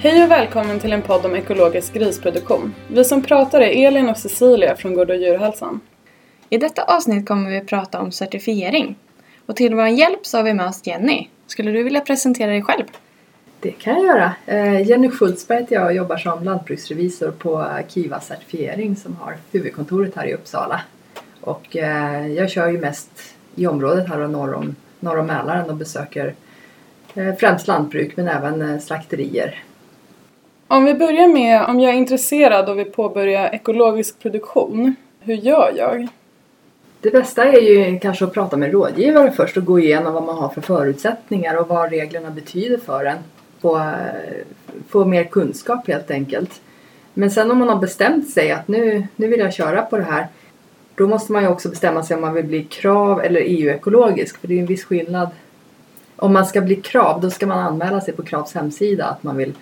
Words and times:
Hej 0.00 0.24
och 0.24 0.30
välkommen 0.30 0.80
till 0.80 0.92
en 0.92 1.02
podd 1.02 1.26
om 1.26 1.36
ekologisk 1.36 1.92
grisproduktion. 1.92 2.74
Vi 2.88 3.04
som 3.04 3.22
pratar 3.22 3.60
är 3.60 3.86
Elin 3.86 4.08
och 4.08 4.16
Cecilia 4.16 4.76
från 4.76 4.94
Gård 4.94 5.10
och 5.10 5.16
djurhälsan. 5.16 5.80
I 6.48 6.58
detta 6.58 6.82
avsnitt 6.82 7.28
kommer 7.28 7.50
vi 7.50 7.60
prata 7.60 8.00
om 8.00 8.12
certifiering. 8.12 8.96
Och 9.46 9.56
till 9.56 9.74
vår 9.74 9.86
hjälp 9.86 10.26
så 10.26 10.36
har 10.36 10.44
vi 10.44 10.54
med 10.54 10.66
oss 10.66 10.86
Jenny. 10.86 11.28
Skulle 11.46 11.70
du 11.70 11.82
vilja 11.82 12.00
presentera 12.00 12.50
dig 12.50 12.62
själv? 12.62 12.84
Det 13.60 13.70
kan 13.70 13.94
jag 13.94 14.04
göra. 14.04 14.32
Eh, 14.46 14.82
Jenny 14.82 15.10
Schultzberg 15.10 15.60
heter 15.60 15.74
jag 15.74 15.86
och 15.86 15.92
jobbar 15.92 16.16
som 16.16 16.44
lantbruksrevisor 16.44 17.30
på 17.30 17.68
Kiva 17.88 18.20
Certifiering 18.20 18.96
som 18.96 19.16
har 19.16 19.36
huvudkontoret 19.52 20.16
här 20.16 20.26
i 20.26 20.34
Uppsala. 20.34 20.80
Och 21.40 21.76
eh, 21.76 22.26
jag 22.26 22.50
kör 22.50 22.68
ju 22.68 22.78
mest 22.78 23.10
i 23.54 23.66
området 23.66 24.08
här 24.08 24.28
norr 24.28 24.54
om, 24.54 24.76
norr 25.00 25.18
om 25.18 25.26
Mälaren 25.26 25.70
och 25.70 25.76
besöker 25.76 26.34
eh, 27.14 27.34
främst 27.34 27.66
lantbruk 27.66 28.16
men 28.16 28.28
även 28.28 28.80
slakterier. 28.80 29.64
Om 30.70 30.84
vi 30.84 30.94
börjar 30.94 31.28
med 31.28 31.64
om 31.64 31.80
jag 31.80 31.92
är 31.94 31.96
intresserad 31.96 32.68
och 32.68 32.78
vill 32.78 32.90
påbörja 32.90 33.50
ekologisk 33.50 34.18
produktion, 34.18 34.94
hur 35.20 35.34
gör 35.34 35.72
jag? 35.76 36.08
Det 37.00 37.10
bästa 37.10 37.44
är 37.44 37.60
ju 37.60 37.98
kanske 37.98 38.24
att 38.24 38.32
prata 38.32 38.56
med 38.56 38.72
rådgivare 38.72 39.32
först 39.32 39.56
och 39.56 39.64
gå 39.64 39.78
igenom 39.78 40.14
vad 40.14 40.22
man 40.22 40.38
har 40.38 40.48
för 40.48 40.60
förutsättningar 40.60 41.56
och 41.60 41.68
vad 41.68 41.90
reglerna 41.90 42.30
betyder 42.30 42.78
för 42.78 43.04
en. 43.04 43.18
Få, 43.60 43.90
få 44.88 45.04
mer 45.04 45.24
kunskap 45.24 45.88
helt 45.88 46.10
enkelt. 46.10 46.60
Men 47.14 47.30
sen 47.30 47.50
om 47.50 47.58
man 47.58 47.68
har 47.68 47.78
bestämt 47.78 48.30
sig 48.30 48.50
att 48.50 48.68
nu, 48.68 49.06
nu 49.16 49.26
vill 49.26 49.40
jag 49.40 49.54
köra 49.54 49.82
på 49.82 49.96
det 49.96 50.02
här. 50.02 50.28
Då 50.94 51.06
måste 51.06 51.32
man 51.32 51.42
ju 51.42 51.48
också 51.48 51.68
bestämma 51.68 52.02
sig 52.02 52.14
om 52.14 52.20
man 52.20 52.34
vill 52.34 52.46
bli 52.46 52.64
KRAV 52.64 53.20
eller 53.20 53.40
EU-ekologisk. 53.40 54.40
För 54.40 54.48
det 54.48 54.54
är 54.54 54.60
en 54.60 54.66
viss 54.66 54.84
skillnad. 54.84 55.28
Om 56.16 56.32
man 56.32 56.46
ska 56.46 56.60
bli 56.60 56.76
KRAV 56.76 57.20
då 57.20 57.30
ska 57.30 57.46
man 57.46 57.58
anmäla 57.58 58.00
sig 58.00 58.14
på 58.14 58.22
KRAVs 58.22 58.54
hemsida 58.54 59.06
att 59.06 59.22
man 59.22 59.36
vill 59.36 59.52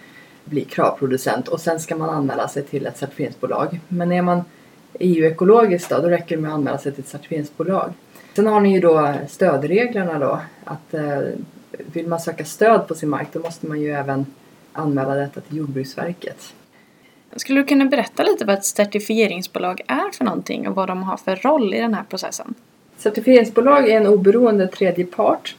bli 0.46 0.64
kravproducent 0.64 1.48
och 1.48 1.60
sen 1.60 1.80
ska 1.80 1.96
man 1.96 2.10
anmäla 2.10 2.48
sig 2.48 2.62
till 2.62 2.86
ett 2.86 2.98
certifieringsbolag. 2.98 3.80
Men 3.88 4.12
är 4.12 4.22
man 4.22 4.44
EU-ekologisk 5.00 5.88
då, 5.88 6.00
då 6.00 6.08
räcker 6.08 6.36
det 6.36 6.42
med 6.42 6.50
att 6.50 6.54
anmäla 6.54 6.78
sig 6.78 6.92
till 6.92 7.04
ett 7.04 7.08
certifieringsbolag. 7.08 7.92
Sen 8.34 8.46
har 8.46 8.60
ni 8.60 8.72
ju 8.72 8.80
då 8.80 9.14
stödreglerna 9.28 10.18
då. 10.18 10.40
Att 10.64 10.94
eh, 10.94 11.20
vill 11.70 12.06
man 12.06 12.20
söka 12.20 12.44
stöd 12.44 12.88
på 12.88 12.94
sin 12.94 13.08
mark 13.08 13.28
då 13.32 13.40
måste 13.40 13.66
man 13.66 13.80
ju 13.80 13.90
även 13.92 14.26
anmäla 14.72 15.14
detta 15.14 15.40
till 15.40 15.56
Jordbruksverket. 15.56 16.54
Skulle 17.36 17.60
du 17.60 17.66
kunna 17.66 17.84
berätta 17.84 18.22
lite 18.22 18.44
vad 18.44 18.54
ett 18.54 18.64
certifieringsbolag 18.64 19.80
är 19.86 20.12
för 20.12 20.24
någonting 20.24 20.68
och 20.68 20.74
vad 20.74 20.88
de 20.88 21.02
har 21.02 21.16
för 21.16 21.36
roll 21.36 21.74
i 21.74 21.80
den 21.80 21.94
här 21.94 22.04
processen? 22.10 22.54
Certifieringsbolag 22.96 23.88
är 23.88 23.96
en 23.96 24.06
oberoende 24.06 24.66
tredje 24.66 25.04
part 25.04 25.56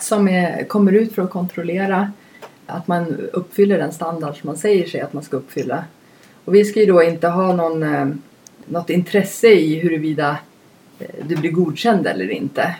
som 0.00 0.28
är, 0.28 0.64
kommer 0.64 0.92
ut 0.92 1.14
för 1.14 1.22
att 1.22 1.30
kontrollera 1.30 2.12
att 2.72 2.88
man 2.88 3.16
uppfyller 3.32 3.78
den 3.78 3.92
standard 3.92 4.40
som 4.40 4.46
man 4.46 4.56
säger 4.56 4.86
sig 4.86 5.00
att 5.00 5.12
man 5.12 5.22
ska 5.22 5.36
uppfylla. 5.36 5.84
Och 6.44 6.54
vi 6.54 6.64
ska 6.64 6.80
ju 6.80 6.86
då 6.86 7.02
inte 7.02 7.28
ha 7.28 7.52
någon, 7.52 7.82
eh, 7.82 8.06
något 8.66 8.90
intresse 8.90 9.48
i 9.48 9.78
huruvida 9.78 10.38
eh, 10.98 11.26
du 11.26 11.36
blir 11.36 11.50
godkänd 11.50 12.06
eller 12.06 12.30
inte. 12.30 12.74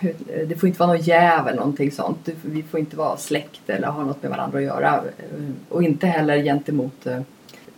Det 0.46 0.56
får 0.56 0.66
inte 0.66 0.80
vara 0.80 0.92
något 0.92 1.06
jäv 1.06 1.46
eller 1.48 1.58
någonting 1.58 1.90
sånt. 1.90 2.28
Vi 2.42 2.62
får 2.62 2.80
inte 2.80 2.96
vara 2.96 3.16
släkt 3.16 3.70
eller 3.70 3.88
ha 3.88 4.04
något 4.04 4.22
med 4.22 4.30
varandra 4.30 4.58
att 4.58 4.64
göra. 4.64 4.94
Eh, 4.94 5.50
och 5.68 5.82
inte 5.82 6.06
heller 6.06 6.42
gentemot 6.42 7.06
eh, 7.06 7.20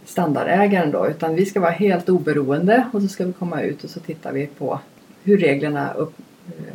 standardägaren 0.04 0.90
då. 0.90 1.08
Utan 1.08 1.34
vi 1.34 1.46
ska 1.46 1.60
vara 1.60 1.70
helt 1.70 2.08
oberoende 2.08 2.88
och 2.92 3.02
så 3.02 3.08
ska 3.08 3.24
vi 3.24 3.32
komma 3.32 3.62
ut 3.62 3.84
och 3.84 3.90
så 3.90 4.00
tittar 4.00 4.32
vi 4.32 4.46
på 4.46 4.80
hur 5.22 5.38
reglerna 5.38 5.92
upp, 5.92 6.14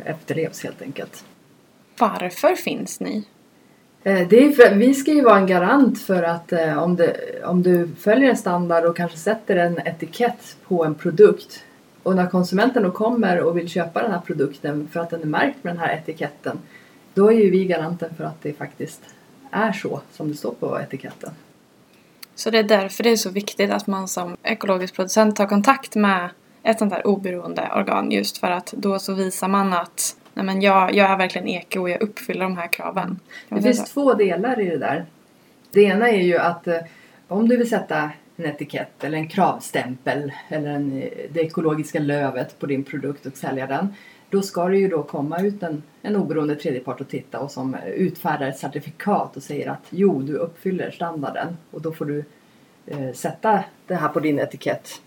efterlevs 0.04 0.62
helt 0.62 0.82
enkelt. 0.82 1.24
Varför 1.98 2.54
finns 2.54 3.00
ni? 3.00 3.24
Eh, 4.04 4.28
det 4.28 4.44
är 4.44 4.50
för, 4.50 4.74
vi 4.74 4.94
ska 4.94 5.12
ju 5.12 5.22
vara 5.22 5.38
en 5.38 5.46
garant 5.46 6.00
för 6.00 6.22
att 6.22 6.52
eh, 6.52 6.82
om, 6.82 6.96
det, 6.96 7.16
om 7.44 7.62
du 7.62 7.88
följer 7.98 8.30
en 8.30 8.36
standard 8.36 8.84
och 8.84 8.96
kanske 8.96 9.18
sätter 9.18 9.56
en 9.56 9.78
etikett 9.78 10.56
på 10.68 10.84
en 10.84 10.94
produkt 10.94 11.62
och 12.02 12.16
när 12.16 12.26
konsumenten 12.26 12.82
då 12.82 12.90
kommer 12.90 13.40
och 13.40 13.58
vill 13.58 13.68
köpa 13.68 14.02
den 14.02 14.12
här 14.12 14.20
produkten 14.20 14.88
för 14.92 15.00
att 15.00 15.10
den 15.10 15.22
är 15.22 15.26
märkt 15.26 15.64
med 15.64 15.74
den 15.74 15.80
här 15.80 15.94
etiketten 15.94 16.58
då 17.14 17.32
är 17.32 17.36
ju 17.36 17.50
vi 17.50 17.64
garanten 17.64 18.14
för 18.16 18.24
att 18.24 18.42
det 18.42 18.52
faktiskt 18.52 19.00
är 19.50 19.72
så 19.72 20.00
som 20.12 20.28
det 20.28 20.34
står 20.34 20.52
på 20.52 20.80
etiketten. 20.80 21.30
Så 22.34 22.50
det 22.50 22.58
är 22.58 22.62
därför 22.62 23.02
det 23.02 23.10
är 23.10 23.16
så 23.16 23.30
viktigt 23.30 23.70
att 23.70 23.86
man 23.86 24.08
som 24.08 24.36
ekologisk 24.42 24.94
producent 24.94 25.36
tar 25.36 25.46
kontakt 25.46 25.94
med 25.94 26.30
ett 26.62 26.78
sånt 26.78 26.92
här 26.92 27.06
oberoende 27.06 27.70
organ 27.76 28.10
just 28.10 28.38
för 28.38 28.50
att 28.50 28.72
då 28.72 28.98
så 28.98 29.14
visar 29.14 29.48
man 29.48 29.72
att 29.72 30.16
nej 30.34 30.44
men 30.44 30.62
jag, 30.62 30.94
jag 30.94 31.10
är 31.10 31.16
verkligen 31.16 31.48
eko 31.48 31.80
och 31.80 31.90
jag 31.90 32.02
uppfyller 32.02 32.42
de 32.42 32.56
här 32.56 32.66
kraven. 32.72 33.20
Det 33.48 33.62
finns 33.62 33.90
två 33.90 34.14
delar 34.14 34.60
i 34.60 34.70
det 34.70 34.78
där. 34.78 35.04
Det 35.70 35.82
ena 35.82 36.10
är 36.10 36.22
ju 36.22 36.38
att 36.38 36.66
eh, 36.66 36.78
om 37.28 37.48
du 37.48 37.56
vill 37.56 37.68
sätta 37.68 38.10
en 38.36 38.44
etikett 38.44 39.04
eller 39.04 39.18
en 39.18 39.28
kravstämpel 39.28 40.32
eller 40.48 40.70
en, 40.70 41.02
eh, 41.02 41.08
det 41.32 41.40
ekologiska 41.40 41.98
lövet 41.98 42.58
på 42.58 42.66
din 42.66 42.84
produkt 42.84 43.26
och 43.26 43.36
sälja 43.36 43.66
den. 43.66 43.94
Då 44.30 44.42
ska 44.42 44.68
det 44.68 44.78
ju 44.78 44.88
då 44.88 45.02
komma 45.02 45.40
ut 45.42 45.62
en, 45.62 45.82
en 46.02 46.16
oberoende 46.16 46.54
tredjepart 46.54 47.00
och 47.00 47.08
titta 47.08 47.40
och 47.40 47.50
som 47.50 47.76
utfärdar 47.94 48.48
ett 48.48 48.58
certifikat 48.58 49.36
och 49.36 49.42
säger 49.42 49.70
att 49.70 49.86
jo, 49.90 50.22
du 50.22 50.34
uppfyller 50.34 50.90
standarden 50.90 51.56
och 51.70 51.80
då 51.80 51.92
får 51.92 52.04
du 52.04 52.24
eh, 52.86 53.12
sätta 53.12 53.64
det 53.86 53.94
här 53.94 54.08
på 54.08 54.20
din 54.20 54.38
etikett. 54.38 55.00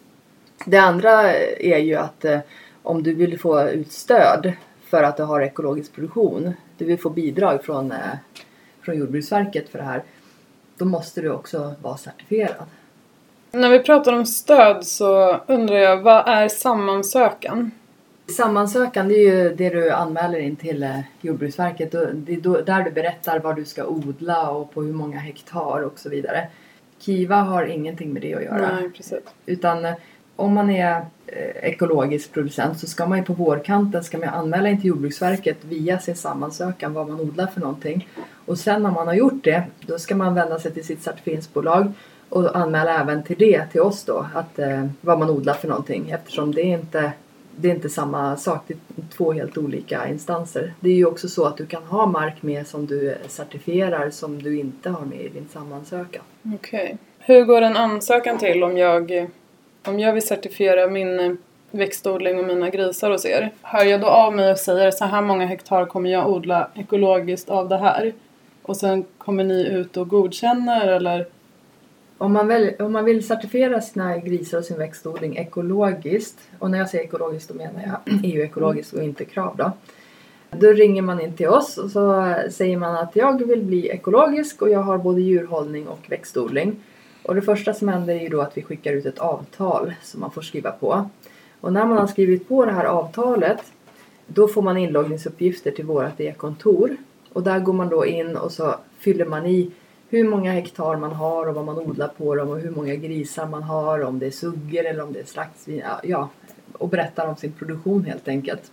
Det 0.66 0.78
andra 0.78 1.34
eh, 1.34 1.72
är 1.74 1.78
ju 1.78 1.96
att 1.96 2.26
eh, 2.26 2.40
om 2.82 3.04
du 3.04 3.16
vill 3.16 3.40
få 3.40 3.70
ut 3.70 3.92
stöd 3.92 4.54
för 4.94 5.04
att 5.04 5.18
du 5.18 5.24
har 5.24 5.42
ekologisk 5.42 5.94
produktion. 5.94 6.54
Du 6.78 6.86
vill 6.86 7.00
få 7.00 7.10
bidrag 7.10 7.64
från, 7.64 7.92
eh, 7.92 7.98
från 8.82 8.98
Jordbruksverket 8.98 9.70
för 9.70 9.78
det 9.80 9.86
här. 9.86 10.04
Då 10.78 10.86
måste 10.86 11.22
du 11.22 11.30
också 11.30 11.74
vara 11.82 11.98
certifierad. 11.98 12.66
När 13.52 13.70
vi 13.70 13.80
pratar 13.80 14.14
om 14.14 14.26
stöd 14.26 14.86
så 14.86 15.38
undrar 15.48 15.76
jag, 15.76 16.02
vad 16.02 16.28
är 16.28 16.48
sammansökan? 16.48 17.72
Sammansökan 18.38 19.08
det 19.08 19.16
är 19.16 19.34
ju 19.34 19.56
det 19.56 19.70
du 19.70 19.92
anmäler 19.92 20.40
in 20.40 20.56
till 20.56 20.84
eh, 20.84 21.00
Jordbruksverket. 21.22 21.92
Det 21.92 22.34
är 22.34 22.66
där 22.66 22.84
du 22.84 22.92
berättar 22.92 23.40
vad 23.40 23.56
du 23.56 23.66
ska 23.66 23.86
odla 23.86 24.50
och 24.50 24.74
på 24.74 24.82
hur 24.82 24.94
många 24.94 25.20
hektar 25.20 25.82
och 25.82 26.00
så 26.00 26.10
vidare. 26.10 26.48
Kiva 27.00 27.36
har 27.36 27.66
ingenting 27.66 28.14
med 28.14 28.22
det 28.22 28.34
att 28.34 28.44
göra. 28.44 28.76
Nej, 28.76 28.90
precis. 28.90 29.20
Utan 29.46 29.86
eh, 29.86 29.94
om 30.36 30.54
man 30.54 30.70
är 30.70 31.06
eh, 31.28 31.70
ekologisk 31.70 32.34
producent 32.34 32.80
så 32.80 32.88
ska 32.88 33.06
man 33.06 33.18
ju 33.18 33.24
på 33.24 33.34
vårkanten 33.34 34.04
ska 34.04 34.18
man 34.18 34.30
anmäla 34.30 34.70
in 34.70 34.82
till 34.82 34.90
Jordbruksverket 34.90 35.58
via 35.62 36.00
sin 36.00 36.16
sammansökan 36.16 36.94
vad 36.94 37.10
man 37.10 37.20
odlar 37.20 37.48
för 37.48 37.62
någonting. 37.62 38.08
Och 38.46 38.58
sen 38.58 38.84
när 38.84 38.92
man 38.92 39.08
har 39.08 39.14
gjort 39.14 39.44
det 39.44 39.64
då 39.82 40.00
ska 40.00 40.16
man 40.16 40.36
vända 40.36 40.60
sig 40.60 40.72
till 40.72 40.86
sitt 40.86 41.04
certifieringsbolag 41.04 41.92
och 42.30 42.56
anmäla 42.58 43.02
även 43.02 43.24
till 43.24 43.38
det, 43.40 43.66
till 43.72 43.82
oss 43.82 44.04
då, 44.04 44.26
att, 44.34 44.60
eh, 44.60 44.88
vad 45.02 45.20
man 45.20 45.30
odlar 45.30 45.54
för 45.54 45.68
någonting 45.68 46.10
eftersom 46.10 46.56
det 46.56 46.62
är 46.62 46.78
inte 46.78 47.14
det 47.56 47.68
är 47.70 47.76
inte 47.76 47.90
samma 47.90 48.38
sak, 48.38 48.64
det 48.68 48.74
är 48.74 49.08
två 49.18 49.34
helt 49.34 49.58
olika 49.58 50.08
instanser. 50.08 50.74
Det 50.80 50.90
är 50.90 50.94
ju 50.94 51.06
också 51.06 51.30
så 51.30 51.46
att 51.46 51.58
du 51.58 51.66
kan 51.66 51.84
ha 51.84 52.06
mark 52.06 52.42
med 52.42 52.68
som 52.68 52.86
du 52.86 53.16
certifierar 53.28 54.10
som 54.10 54.44
du 54.44 54.60
inte 54.60 54.90
har 54.90 55.06
med 55.06 55.22
i 55.22 55.30
din 55.30 55.48
sammansökan. 55.54 56.22
Okej. 56.56 56.84
Okay. 56.84 56.98
Hur 57.20 57.46
går 57.46 57.62
en 57.62 57.78
ansökan 57.78 58.38
till 58.38 58.64
om 58.64 58.78
jag 58.78 59.30
om 59.86 60.00
jag 60.00 60.14
vill 60.14 60.28
certifiera 60.28 60.88
min 60.88 61.20
eh, 61.20 61.32
växtodling 61.72 62.40
och 62.40 62.46
mina 62.46 62.70
grisar 62.70 63.12
hos 63.12 63.26
er, 63.26 63.52
hör 63.62 63.86
jag 63.86 64.02
då 64.02 64.08
av 64.08 64.36
mig 64.36 64.52
och 64.52 64.58
säger 64.58 64.92
så 64.92 65.06
här 65.06 65.22
många 65.22 65.46
hektar 65.46 65.86
kommer 65.86 66.10
jag 66.10 66.30
odla 66.30 66.68
ekologiskt 66.76 67.50
av 67.50 67.70
det 67.70 67.78
här? 67.78 68.14
Och 68.62 68.78
sen 68.78 69.06
kommer 69.18 69.44
ni 69.44 69.68
ut 69.68 69.98
och 69.98 70.08
godkänner 70.08 70.88
eller? 70.88 71.28
Om 72.18 72.34
man, 72.34 72.48
väl, 72.48 72.72
om 72.80 72.94
man 72.94 73.06
vill 73.06 73.28
certifiera 73.28 73.82
sina 73.82 74.18
grisar 74.18 74.58
och 74.58 74.66
sin 74.66 74.78
växtodling 74.78 75.38
ekologiskt, 75.38 76.40
och 76.60 76.72
när 76.72 76.78
jag 76.78 76.90
säger 76.90 77.04
ekologiskt 77.04 77.50
då 77.50 77.56
menar 77.56 77.82
jag 78.06 78.20
EU-ekologiskt 78.24 78.94
och 78.94 79.04
inte 79.04 79.26
KRAV 79.26 79.58
då. 79.58 79.72
Då 80.52 80.72
ringer 80.72 81.02
man 81.02 81.22
in 81.22 81.34
till 81.34 81.48
oss 81.48 81.78
och 81.78 81.90
så 81.92 82.36
säger 82.50 82.78
man 82.78 82.96
att 82.96 83.16
jag 83.16 83.48
vill 83.48 83.64
bli 83.64 83.88
ekologisk 83.90 84.62
och 84.62 84.70
jag 84.70 84.80
har 84.80 84.98
både 84.98 85.22
djurhållning 85.22 85.88
och 85.88 86.00
växtodling. 86.10 86.76
Och 87.24 87.36
det 87.36 87.42
första 87.42 87.74
som 87.74 87.88
händer 87.88 88.16
är 88.16 88.20
ju 88.20 88.30
då 88.30 88.42
att 88.42 88.58
vi 88.58 88.62
skickar 88.62 88.94
ut 88.94 89.06
ett 89.06 89.20
avtal 89.20 89.94
som 90.02 90.22
man 90.22 90.32
får 90.32 90.42
skriva 90.42 90.72
på. 90.72 91.10
Och 91.62 91.74
när 91.74 91.86
man 91.86 91.98
har 91.98 92.08
skrivit 92.08 92.48
på 92.48 92.66
det 92.66 92.72
här 92.72 92.86
avtalet 92.86 93.64
då 94.28 94.48
får 94.48 94.62
man 94.62 94.78
inloggningsuppgifter 94.78 95.72
till 95.72 95.86
vårt 95.86 96.20
e-kontor. 96.20 96.98
Och 97.34 97.44
där 97.44 97.60
går 97.60 97.74
man 97.74 97.90
då 97.90 98.06
in 98.06 98.38
och 98.38 98.52
så 98.52 98.76
fyller 99.00 99.26
man 99.26 99.46
i 99.46 99.72
hur 100.10 100.30
många 100.30 100.52
hektar 100.52 100.98
man 100.98 101.12
har 101.12 101.48
och 101.48 101.56
vad 101.56 101.66
man 101.66 101.78
odlar 101.78 102.08
på 102.08 102.36
dem 102.36 102.50
och 102.50 102.60
hur 102.60 102.72
många 102.72 102.96
grisar 102.96 103.48
man 103.48 103.64
har, 103.64 104.04
om 104.04 104.20
det 104.20 104.26
är 104.26 104.32
suggor 104.32 104.86
eller 104.86 105.04
om 105.04 105.14
det 105.14 105.20
är 105.20 105.26
slaktsvin. 105.26 105.84
Ja, 106.04 106.30
och 106.74 106.90
berättar 106.90 107.28
om 107.28 107.36
sin 107.36 107.52
produktion 107.52 108.06
helt 108.06 108.28
enkelt. 108.28 108.72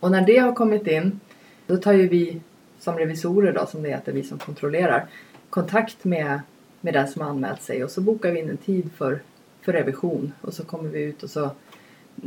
Och 0.00 0.10
när 0.10 0.26
det 0.26 0.38
har 0.38 0.52
kommit 0.52 0.86
in 0.86 1.20
då 1.66 1.76
tar 1.76 1.92
ju 1.92 2.08
vi 2.08 2.40
som 2.78 2.98
revisorer 2.98 3.52
då, 3.52 3.66
som 3.66 3.82
det 3.82 3.88
heter, 3.88 4.12
vi 4.12 4.22
som 4.22 4.38
kontrollerar, 4.38 5.06
kontakt 5.50 6.04
med 6.04 6.40
med 6.80 6.94
den 6.94 7.08
som 7.08 7.22
har 7.22 7.28
anmält 7.28 7.62
sig 7.62 7.84
och 7.84 7.90
så 7.90 8.00
bokar 8.00 8.32
vi 8.32 8.38
in 8.38 8.50
en 8.50 8.56
tid 8.56 8.90
för, 8.96 9.20
för 9.60 9.72
revision 9.72 10.32
och 10.40 10.54
så 10.54 10.64
kommer 10.64 10.90
vi 10.90 11.02
ut 11.02 11.22
och 11.22 11.30
så 11.30 11.44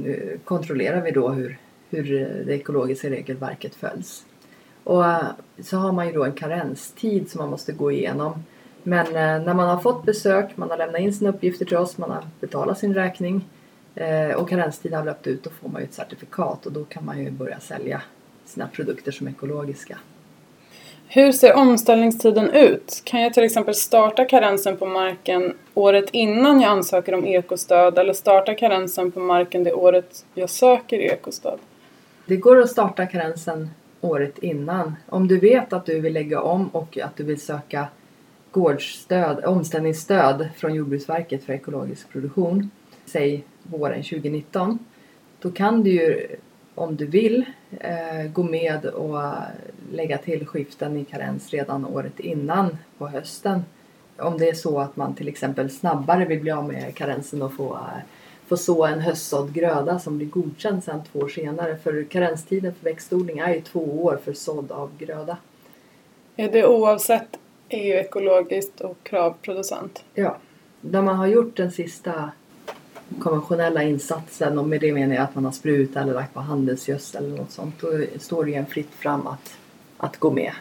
eh, 0.05 0.39
kontrollerar 0.43 1.01
vi 1.01 1.11
då 1.11 1.29
hur, 1.29 1.57
hur 1.89 2.03
det 2.45 2.53
ekologiska 2.53 3.09
regelverket 3.09 3.75
följs. 3.75 4.25
Och 4.83 5.05
eh, 5.05 5.25
så 5.59 5.77
har 5.77 5.91
man 5.91 6.07
ju 6.07 6.13
då 6.13 6.23
en 6.23 6.33
karenstid 6.33 7.31
som 7.31 7.39
man 7.39 7.49
måste 7.49 7.71
gå 7.71 7.91
igenom 7.91 8.43
Men 8.83 9.07
eh, 9.07 9.45
när 9.45 9.53
man 9.53 9.69
har 9.69 9.79
fått 9.79 10.05
besök, 10.05 10.57
man 10.57 10.69
har 10.69 10.77
lämnat 10.77 11.01
in 11.01 11.13
sina 11.13 11.29
uppgifter 11.29 11.65
till 11.65 11.77
oss, 11.77 11.97
man 11.97 12.11
har 12.11 12.23
betalat 12.39 12.79
sin 12.79 12.93
räkning 12.93 13.49
och 14.37 14.49
karenstiden 14.49 14.97
har 14.97 15.05
löpt 15.05 15.27
ut, 15.27 15.43
då 15.43 15.49
får 15.49 15.69
man 15.69 15.81
ju 15.81 15.85
ett 15.87 15.93
certifikat 15.93 16.65
och 16.65 16.71
då 16.71 16.83
kan 16.83 17.05
man 17.05 17.19
ju 17.19 17.31
börja 17.31 17.59
sälja 17.59 18.01
sina 18.45 18.67
produkter 18.67 19.11
som 19.11 19.27
ekologiska. 19.27 19.97
Hur 21.13 21.31
ser 21.31 21.53
omställningstiden 21.53 22.49
ut? 22.49 23.01
Kan 23.03 23.21
jag 23.21 23.33
till 23.33 23.43
exempel 23.43 23.75
starta 23.75 24.25
karensen 24.25 24.77
på 24.77 24.85
marken 24.85 25.53
året 25.73 26.05
innan 26.11 26.61
jag 26.61 26.71
ansöker 26.71 27.13
om 27.13 27.25
ekostöd 27.25 27.97
eller 27.97 28.13
starta 28.13 28.53
karensen 28.53 29.11
på 29.11 29.19
marken 29.19 29.63
det 29.63 29.73
året 29.73 30.25
jag 30.33 30.49
söker 30.49 30.99
ekostöd? 30.99 31.59
Det 32.25 32.35
går 32.35 32.59
att 32.59 32.69
starta 32.69 33.05
karensen 33.05 33.69
året 34.01 34.37
innan. 34.37 34.95
Om 35.09 35.27
du 35.27 35.39
vet 35.39 35.73
att 35.73 35.85
du 35.85 35.99
vill 35.99 36.13
lägga 36.13 36.41
om 36.41 36.67
och 36.67 36.97
att 36.97 37.17
du 37.17 37.23
vill 37.23 37.41
söka 37.41 37.87
gårdsstöd, 38.51 39.45
omställningsstöd 39.45 40.49
från 40.57 40.75
Jordbruksverket 40.75 41.43
för 41.43 41.53
ekologisk 41.53 42.09
produktion, 42.09 42.71
säg 43.05 43.43
våren 43.63 44.03
2019, 44.03 44.79
då 45.39 45.51
kan 45.51 45.83
du 45.83 45.91
ju 45.91 46.27
om 46.75 46.95
du 46.95 47.05
vill 47.05 47.45
eh, 47.79 48.31
gå 48.33 48.43
med 48.43 48.85
och 48.85 49.19
lägga 49.91 50.17
till 50.17 50.47
skiften 50.47 50.97
i 50.97 51.05
karens 51.05 51.49
redan 51.49 51.85
året 51.85 52.19
innan 52.19 52.77
på 52.97 53.07
hösten. 53.07 53.65
Om 54.17 54.37
det 54.37 54.49
är 54.49 54.53
så 54.53 54.79
att 54.79 54.95
man 54.95 55.15
till 55.15 55.27
exempel 55.27 55.69
snabbare 55.69 56.25
vill 56.25 56.39
bli 56.39 56.51
av 56.51 56.67
med 56.67 56.95
karensen 56.95 57.41
och 57.41 57.53
få, 57.53 57.73
eh, 57.73 58.03
få 58.47 58.57
så 58.57 58.85
en 58.85 58.99
höstsådd 58.99 59.53
gröda 59.53 59.99
som 59.99 60.17
blir 60.17 60.27
godkänd 60.27 60.83
sen 60.83 61.03
två 61.11 61.19
år 61.19 61.29
senare. 61.29 61.77
För 61.77 62.03
karenstiden 62.03 62.73
för 62.73 62.83
växtodling 62.83 63.39
är 63.39 63.53
ju 63.53 63.61
två 63.61 64.03
år 64.03 64.19
för 64.23 64.33
sådd 64.33 64.71
av 64.71 64.89
gröda. 64.97 65.37
Är 66.35 66.51
det 66.51 66.67
oavsett 66.67 67.37
EU-ekologiskt 67.69 68.81
och 68.81 68.97
kravproducent? 69.03 70.03
Ja. 70.13 70.37
När 70.81 71.01
man 71.01 71.15
har 71.15 71.27
gjort 71.27 71.57
den 71.57 71.71
sista 71.71 72.31
konventionella 73.19 73.83
insatsen 73.83 74.59
och 74.59 74.67
med 74.67 74.81
det 74.81 74.93
menar 74.93 75.15
jag 75.15 75.23
att 75.23 75.35
man 75.35 75.45
har 75.45 75.51
sprutat 75.51 76.03
eller 76.03 76.13
lagt 76.13 76.33
på 76.33 76.39
handelsgödsel 76.39 77.25
eller 77.25 77.37
något 77.37 77.51
sånt. 77.51 77.75
Då 77.81 77.87
står 78.19 78.45
det 78.45 78.51
ju 78.51 78.57
en 78.57 78.65
fritt 78.65 78.91
fram 78.91 79.27
att, 79.27 79.57
att 80.01 80.17
gå 80.17 80.31
med. 80.31 80.53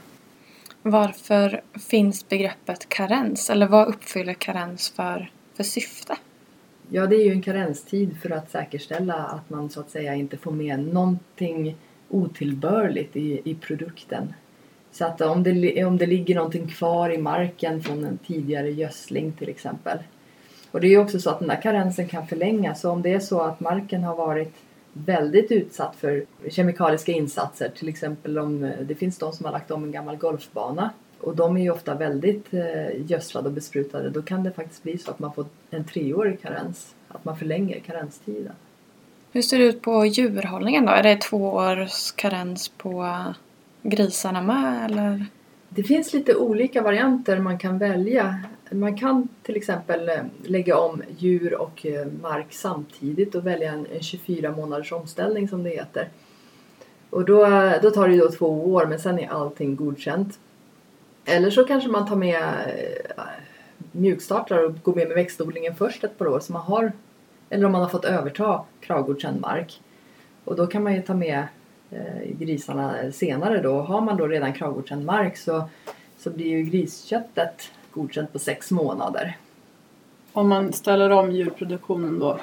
Varför 0.83 1.61
finns 1.91 2.29
begreppet 2.29 2.89
karens? 2.89 3.51
Eller 3.51 3.67
vad 3.67 3.89
uppfyller 3.89 4.35
karens 4.35 4.91
för, 4.91 5.31
för 5.55 5.65
syfte? 5.65 6.17
Ja, 6.89 7.07
det 7.07 7.17
är 7.17 7.25
ju 7.25 7.33
en 7.33 7.43
karenstid 7.43 8.17
för 8.23 8.31
att 8.31 8.51
säkerställa 8.51 9.15
att 9.15 9.51
man 9.51 9.71
så 9.71 9.81
att 9.81 9.91
säga 9.91 10.15
inte 10.15 10.37
får 10.37 10.53
med 10.53 10.81
någonting 10.81 11.77
otillbörligt 12.09 13.17
i, 13.17 13.41
i 13.45 13.55
produkten. 13.55 14.35
Så 14.93 15.05
att 15.05 15.21
om 15.21 15.43
det, 15.43 15.85
om 15.85 15.99
det 15.99 16.07
ligger 16.07 16.35
någonting 16.35 16.69
kvar 16.69 17.11
i 17.11 17.19
marken 17.19 17.83
från 17.83 18.05
en 18.05 18.19
tidigare 18.19 18.71
gödsling 18.71 19.33
till 19.33 19.49
exempel 19.49 19.99
och 20.71 20.81
det 20.81 20.87
är 20.87 20.91
ju 20.91 20.99
också 20.99 21.21
så 21.21 21.31
att 21.31 21.39
den 21.39 21.49
där 21.49 21.63
karensen 21.63 22.09
kan 22.09 22.27
förlängas. 22.27 22.81
Så 22.81 22.91
om 22.91 23.03
det 23.03 23.13
är 23.13 23.21
så 23.21 23.41
att 23.41 23.61
marken 23.61 24.05
har 24.05 24.17
varit 24.17 24.55
väldigt 24.93 25.53
utsatt 25.53 25.97
för 25.97 26.25
kemikaliska 26.51 27.13
insatser, 27.13 27.69
till 27.77 27.89
exempel 27.89 28.39
om 28.39 28.65
eh, 28.65 28.79
det 28.81 28.95
finns 28.95 29.19
de 29.19 29.33
som 29.33 29.47
har 29.47 29.53
lagt 29.53 29.71
om 29.71 29.85
en 29.85 29.93
gammal 29.93 30.17
golfbana 30.17 30.91
och 31.21 31.37
de 31.37 31.57
är 31.57 31.61
ju 31.61 31.71
ofta 31.71 31.95
väldigt 31.95 32.55
eh, 32.55 33.11
gödslade 33.11 33.49
och 33.49 33.55
besprutade. 33.55 34.11
Då 34.11 34.23
kan 34.23 34.43
det 34.43 34.53
faktiskt 34.53 34.83
bli 34.83 34.99
så 34.99 35.11
att 35.11 35.19
man 35.19 35.33
får 35.33 35.47
en 35.71 35.85
treårig 35.85 36.43
karens, 36.43 36.95
att 37.09 37.25
man 37.25 37.39
förlänger 37.39 37.81
karenstiden. 37.81 38.53
Hur 39.33 39.43
ser 39.43 39.59
det 39.59 39.65
ut 39.65 39.83
på 39.83 40.07
djurhållningen 40.07 40.87
då? 40.87 40.93
Är 40.93 41.03
det 41.03 41.17
två 41.17 41.53
års 41.53 42.13
karens 42.13 42.69
på 42.69 43.25
grisarna 43.83 44.43
med 44.43 44.91
eller? 44.91 45.27
Det 45.73 45.83
finns 45.83 46.13
lite 46.13 46.37
olika 46.37 46.83
varianter 46.83 47.39
man 47.39 47.59
kan 47.59 47.79
välja. 47.79 48.41
Man 48.71 48.99
kan 48.99 49.29
till 49.43 49.57
exempel 49.57 50.09
eh, 50.09 50.23
lägga 50.43 50.79
om 50.79 51.03
djur 51.19 51.55
och 51.55 51.87
eh, 51.87 52.07
mark 52.23 52.47
samtidigt 52.51 53.35
och 53.35 53.47
välja 53.47 53.73
en, 53.73 53.87
24 54.01 54.51
månaders 54.53 54.93
omställning 54.93 55.49
som 55.49 55.63
det 55.63 55.71
heter. 55.71 56.09
Och 57.11 57.25
då, 57.25 57.45
då 57.83 57.91
tar 57.91 58.09
det 58.09 58.17
då 58.17 58.31
två 58.31 58.73
år 58.73 58.87
men 58.87 58.99
sen 58.99 59.19
är 59.19 59.29
allting 59.29 59.77
godkänt. 59.77 60.39
Eller 61.25 61.51
så 61.51 61.65
kanske 61.65 61.89
man 61.89 62.09
tar 62.09 62.17
med 62.17 62.43
eh, 62.43 63.23
mjukstartar 63.93 64.65
och 64.65 64.83
går 64.83 64.95
med 64.95 65.09
med 65.09 65.15
växtodlingen 65.15 65.75
först 65.75 66.05
ett 66.05 66.19
par 66.19 66.27
år 66.29 66.41
så 66.41 66.53
man 66.53 66.63
har 66.63 66.93
eller 67.51 67.67
om 67.67 67.73
man 67.73 67.81
har 67.83 67.89
fått 67.89 68.05
överta 68.05 68.65
kravgodkänd 68.81 69.41
mark. 69.41 69.81
Och 70.45 70.57
då 70.57 70.67
kan 70.67 70.83
man 70.83 70.95
ju 70.95 71.03
ta 71.03 71.15
med 71.15 71.47
Eh, 71.91 72.37
grisarna 72.39 73.13
senare 73.13 73.63
då. 73.63 73.81
Har 73.81 74.01
man 74.01 74.17
då 74.17 74.27
redan 74.27 74.53
kravgodkänd 74.53 75.05
mark 75.05 75.37
så, 75.37 75.69
så 76.19 76.31
blir 76.31 76.47
ju 76.47 76.63
grisköttet 76.63 77.71
godkänt 77.91 78.33
på 78.33 78.39
sex 78.39 78.71
månader. 78.71 79.37
Om 80.33 80.49
man 80.49 80.73
ställer 80.73 81.11
om 81.11 81.33
djurproduktionen 81.33 82.19
då? 82.19 82.39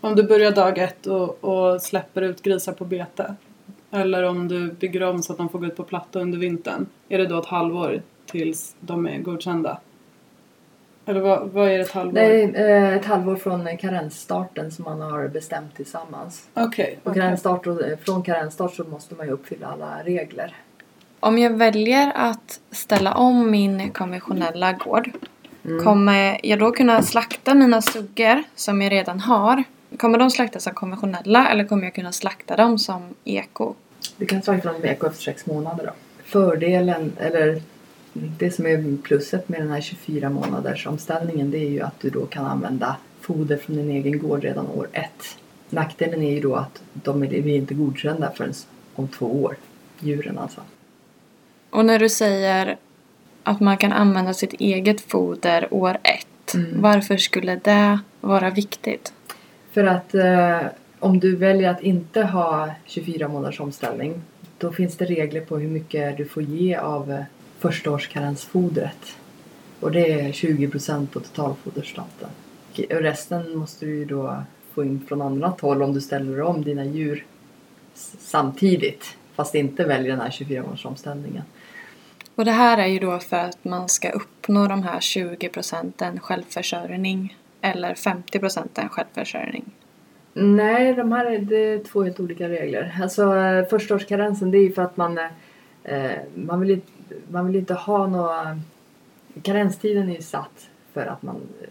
Om 0.00 0.16
du 0.16 0.22
börjar 0.22 0.50
dag 0.50 0.78
ett 0.78 1.06
och, 1.06 1.44
och 1.44 1.82
släpper 1.82 2.22
ut 2.22 2.42
grisar 2.42 2.72
på 2.72 2.84
bete? 2.84 3.34
Eller 3.90 4.22
om 4.22 4.48
du 4.48 4.72
bygger 4.72 5.02
om 5.02 5.22
så 5.22 5.32
att 5.32 5.38
de 5.38 5.48
får 5.48 5.58
gå 5.58 5.66
ut 5.66 5.76
på 5.76 5.82
platta 5.82 6.20
under 6.20 6.38
vintern? 6.38 6.86
Är 7.08 7.18
det 7.18 7.26
då 7.26 7.38
ett 7.38 7.46
halvår 7.46 8.02
tills 8.26 8.76
de 8.80 9.06
är 9.06 9.18
godkända? 9.18 9.78
Eller 11.08 11.20
vad, 11.20 11.50
vad 11.50 11.68
är 11.68 11.78
ett 11.78 11.90
halvår? 11.90 12.12
Nej, 12.12 12.54
eh, 12.54 12.94
ett 12.94 13.04
halvår 13.04 13.36
från 13.36 13.76
karensstarten 13.76 14.70
som 14.70 14.84
man 14.84 15.00
har 15.00 15.28
bestämt 15.28 15.76
tillsammans. 15.76 16.48
Okej. 16.54 16.98
Okay, 17.04 17.22
okay. 17.22 17.96
från 17.96 18.22
karensstart 18.22 18.74
så 18.74 18.84
måste 18.84 19.14
man 19.14 19.26
ju 19.26 19.32
uppfylla 19.32 19.66
alla 19.66 20.02
regler. 20.04 20.54
Om 21.20 21.38
jag 21.38 21.50
väljer 21.50 22.12
att 22.14 22.60
ställa 22.70 23.14
om 23.14 23.50
min 23.50 23.90
konventionella 23.90 24.72
gård 24.72 25.10
mm. 25.64 25.84
Kommer 25.84 26.40
jag 26.42 26.58
då 26.58 26.72
kunna 26.72 27.02
slakta 27.02 27.54
mina 27.54 27.82
suggor 27.82 28.42
som 28.54 28.82
jag 28.82 28.92
redan 28.92 29.20
har? 29.20 29.64
Kommer 29.98 30.18
de 30.18 30.30
slaktas 30.30 30.62
som 30.62 30.74
konventionella 30.74 31.48
eller 31.48 31.64
kommer 31.64 31.84
jag 31.84 31.94
kunna 31.94 32.12
slakta 32.12 32.56
dem 32.56 32.78
som 32.78 33.14
eko? 33.24 33.74
Du 34.16 34.26
kan 34.26 34.42
slakta 34.42 34.68
dem 34.68 34.80
som 34.80 34.90
eko 34.90 35.06
efter 35.06 35.22
sex 35.22 35.46
månader 35.46 35.84
då. 35.84 35.92
Fördelen, 36.24 37.12
eller 37.18 37.62
det 38.38 38.50
som 38.50 38.66
är 38.66 39.02
plusset 39.02 39.48
med 39.48 39.60
den 39.60 39.70
här 39.70 39.80
24 39.80 40.30
månaders 40.30 40.86
omställningen 40.86 41.50
det 41.50 41.58
är 41.58 41.70
ju 41.70 41.80
att 41.80 42.00
du 42.00 42.10
då 42.10 42.26
kan 42.26 42.44
använda 42.44 42.96
foder 43.20 43.56
från 43.56 43.76
din 43.76 43.90
egen 43.90 44.18
gård 44.18 44.42
redan 44.42 44.66
år 44.66 44.88
ett. 44.92 45.38
Nackdelen 45.70 46.22
är 46.22 46.34
ju 46.34 46.40
då 46.40 46.54
att 46.54 46.82
de 46.92 47.20
blir 47.20 47.48
inte 47.48 47.74
godkända 47.74 48.32
förrän 48.36 48.52
om 48.94 49.08
två 49.08 49.42
år. 49.42 49.56
Djuren 50.00 50.38
alltså. 50.38 50.60
Och 51.70 51.84
när 51.84 51.98
du 51.98 52.08
säger 52.08 52.76
att 53.42 53.60
man 53.60 53.76
kan 53.76 53.92
använda 53.92 54.34
sitt 54.34 54.52
eget 54.52 55.00
foder 55.00 55.74
år 55.74 55.98
ett. 56.02 56.54
Mm. 56.54 56.80
Varför 56.80 57.16
skulle 57.16 57.56
det 57.56 57.98
vara 58.20 58.50
viktigt? 58.50 59.12
För 59.72 59.84
att 59.84 60.14
eh, 60.14 60.60
om 60.98 61.20
du 61.20 61.36
väljer 61.36 61.70
att 61.70 61.82
inte 61.82 62.22
ha 62.22 62.70
24 62.84 63.28
månaders 63.28 63.60
omställning 63.60 64.22
då 64.58 64.72
finns 64.72 64.96
det 64.96 65.04
regler 65.04 65.40
på 65.40 65.58
hur 65.58 65.68
mycket 65.68 66.16
du 66.16 66.24
får 66.24 66.42
ge 66.42 66.76
av 66.76 67.12
eh, 67.12 67.20
förstaårskarensfodret. 67.66 69.16
Och 69.80 69.92
det 69.92 70.12
är 70.12 70.32
20 70.32 70.68
procent 70.68 71.12
på 71.12 71.20
totalfoderstaten. 71.20 72.28
Och 72.72 73.00
resten 73.00 73.56
måste 73.56 73.86
du 73.86 73.94
ju 73.94 74.04
då 74.04 74.42
få 74.74 74.84
in 74.84 75.00
från 75.08 75.22
annat 75.22 75.60
håll 75.60 75.82
om 75.82 75.94
du 75.94 76.00
ställer 76.00 76.42
om 76.42 76.64
dina 76.64 76.84
djur 76.84 77.24
samtidigt 78.18 79.16
fast 79.34 79.54
inte 79.54 79.84
väljer 79.84 80.10
den 80.10 80.20
här 80.20 80.30
24 80.30 80.62
månaders 80.62 80.86
omställningen. 80.86 81.42
Och 82.34 82.44
det 82.44 82.50
här 82.50 82.78
är 82.78 82.86
ju 82.86 82.98
då 82.98 83.18
för 83.18 83.36
att 83.36 83.64
man 83.64 83.88
ska 83.88 84.10
uppnå 84.10 84.66
de 84.68 84.82
här 84.82 85.00
20 85.00 85.48
procenten 85.48 86.20
självförsörjning 86.20 87.36
eller 87.60 87.94
50 87.94 88.38
procenten 88.38 88.88
självförsörjning. 88.88 89.64
Nej, 90.32 90.94
de 90.94 91.12
här 91.12 91.26
är, 91.26 91.38
det 91.38 91.56
är 91.56 91.78
två 91.78 92.02
helt 92.02 92.20
olika 92.20 92.48
regler. 92.48 92.98
Alltså 93.02 93.36
eh, 93.36 93.68
förstaårskarensen 93.68 94.50
det 94.50 94.58
är 94.58 94.62
ju 94.62 94.72
för 94.72 94.82
att 94.82 94.96
man, 94.96 95.18
eh, 95.84 96.10
man, 96.34 96.60
vill, 96.60 96.80
man 97.30 97.46
vill 97.46 97.56
inte 97.56 97.74
ha 97.74 98.06
några... 98.06 98.60
Karenstiden 99.42 100.08
är 100.08 100.14
ju 100.14 100.22
satt 100.22 100.70
för 100.92 101.06
att 101.06 101.22
man 101.22 101.36
eh, 101.62 101.68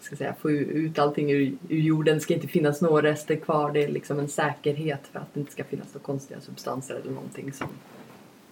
ska 0.00 0.16
säga, 0.16 0.34
få 0.40 0.50
ut 0.50 0.98
allting 0.98 1.30
ur, 1.30 1.52
ur 1.68 1.80
jorden. 1.80 2.14
Det 2.14 2.20
ska 2.20 2.34
inte 2.34 2.48
finnas 2.48 2.80
några 2.80 3.02
rester 3.02 3.36
kvar. 3.36 3.72
Det 3.72 3.84
är 3.84 3.88
liksom 3.88 4.18
en 4.18 4.28
säkerhet 4.28 5.00
för 5.12 5.18
att 5.18 5.34
det 5.34 5.40
inte 5.40 5.52
ska 5.52 5.64
finnas 5.64 5.94
några 5.94 6.04
konstiga 6.04 6.40
substanser 6.40 6.94
eller 6.94 7.12
någonting 7.12 7.52
som 7.52 7.68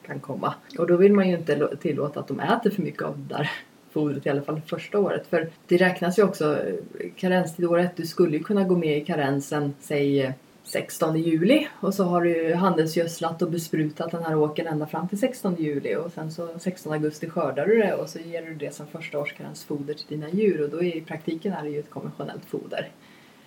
kan 0.06 0.20
komma. 0.20 0.54
Och 0.78 0.86
då 0.86 0.96
vill 0.96 1.12
man 1.12 1.28
ju 1.28 1.36
inte 1.36 1.76
tillåta 1.76 2.20
att 2.20 2.28
de 2.28 2.40
äter 2.40 2.70
för 2.70 2.82
mycket 2.82 3.02
av 3.02 3.18
det 3.18 3.34
där 3.34 3.50
fodret 3.90 4.26
i 4.26 4.30
alla 4.30 4.42
fall 4.42 4.60
första 4.66 4.98
året. 4.98 5.26
För 5.26 5.48
det 5.66 5.76
räknas 5.76 6.18
ju 6.18 6.22
också 6.22 6.58
eh, 6.62 7.10
karenstid 7.16 7.64
år 7.64 7.78
ett. 7.78 7.96
Du 7.96 8.06
skulle 8.06 8.36
ju 8.36 8.42
kunna 8.42 8.64
gå 8.64 8.76
med 8.76 8.98
i 8.98 9.04
karensen, 9.04 9.74
säg 9.80 10.22
eh, 10.22 10.32
16 10.64 11.16
juli 11.16 11.68
och 11.80 11.94
så 11.94 12.04
har 12.04 12.22
du 12.22 12.54
handelsgödslat 12.54 13.42
och 13.42 13.50
besprutat 13.50 14.10
den 14.10 14.24
här 14.24 14.36
åkern 14.36 14.66
ända 14.66 14.86
fram 14.86 15.08
till 15.08 15.18
16 15.18 15.56
juli 15.58 15.96
och 15.96 16.12
sen 16.12 16.32
så 16.32 16.48
16 16.58 16.92
augusti 16.92 17.28
skördar 17.28 17.66
du 17.66 17.78
det 17.78 17.94
och 17.94 18.08
så 18.08 18.18
ger 18.18 18.42
du 18.42 18.54
det 18.54 18.74
som 18.74 18.86
första 18.86 19.18
årskarensfoder 19.18 19.94
till 19.94 20.06
dina 20.08 20.30
djur 20.30 20.62
och 20.62 20.70
då 20.70 20.82
är 20.82 20.96
i 20.96 21.00
praktiken 21.00 21.52
är 21.52 21.62
det 21.62 21.70
ju 21.70 21.80
ett 21.80 21.90
konventionellt 21.90 22.44
foder. 22.44 22.88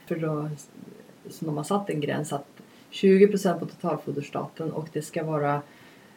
För 0.05 0.15
då 0.15 0.49
så 1.29 1.45
de 1.45 1.57
har 1.57 1.63
satt 1.63 1.89
en 1.89 2.01
gräns 2.01 2.33
att 2.33 2.47
20% 2.91 3.59
på 3.59 3.65
totalfoderstaten 3.65 4.71
och 4.71 4.87
det 4.93 5.01
ska 5.01 5.23
vara 5.23 5.61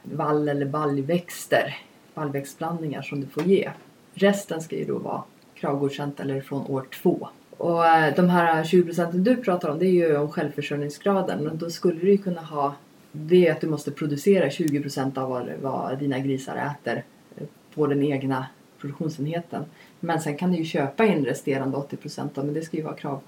vall 0.02 0.48
eller 0.48 0.66
baljväxter, 0.66 1.76
baljväxtblandningar 2.14 3.02
som 3.02 3.20
du 3.20 3.26
får 3.26 3.42
ge. 3.42 3.70
Resten 4.14 4.60
ska 4.60 4.76
ju 4.76 4.84
då 4.84 4.98
vara 4.98 5.22
kravgodkänt 5.54 6.20
eller 6.20 6.40
från 6.40 6.66
år 6.66 6.86
två. 7.02 7.28
Och 7.60 7.86
eh, 7.86 8.14
de 8.14 8.28
här 8.28 8.64
20 8.64 8.84
procenten 8.84 9.24
du 9.24 9.36
pratar 9.36 9.68
om 9.68 9.78
det 9.78 9.86
är 9.86 9.90
ju 9.90 10.16
om 10.16 10.30
självförsörjningsgraden. 10.30 11.44
Men 11.44 11.58
då 11.58 11.70
skulle 11.70 12.00
du 12.00 12.10
ju 12.10 12.18
kunna 12.18 12.40
ha 12.40 12.74
det 13.12 13.46
är 13.46 13.52
att 13.52 13.60
du 13.60 13.66
måste 13.66 13.90
producera 13.90 14.50
20 14.50 14.80
procent 14.80 15.18
av 15.18 15.30
vad, 15.30 15.48
vad 15.62 15.98
dina 15.98 16.18
grisar 16.18 16.56
äter 16.56 17.04
eh, 17.36 17.46
på 17.74 17.86
den 17.86 18.02
egna 18.02 18.46
produktionsenheten. 18.78 19.64
Men 20.00 20.20
sen 20.20 20.36
kan 20.36 20.52
du 20.52 20.58
ju 20.58 20.64
köpa 20.64 21.04
in 21.04 21.24
resterande 21.24 21.76
80 21.76 21.96
procent 21.96 22.36
men 22.36 22.54
det 22.54 22.62
ska 22.62 22.76
ju 22.76 22.82
vara 22.82 22.96
krav 22.96 23.20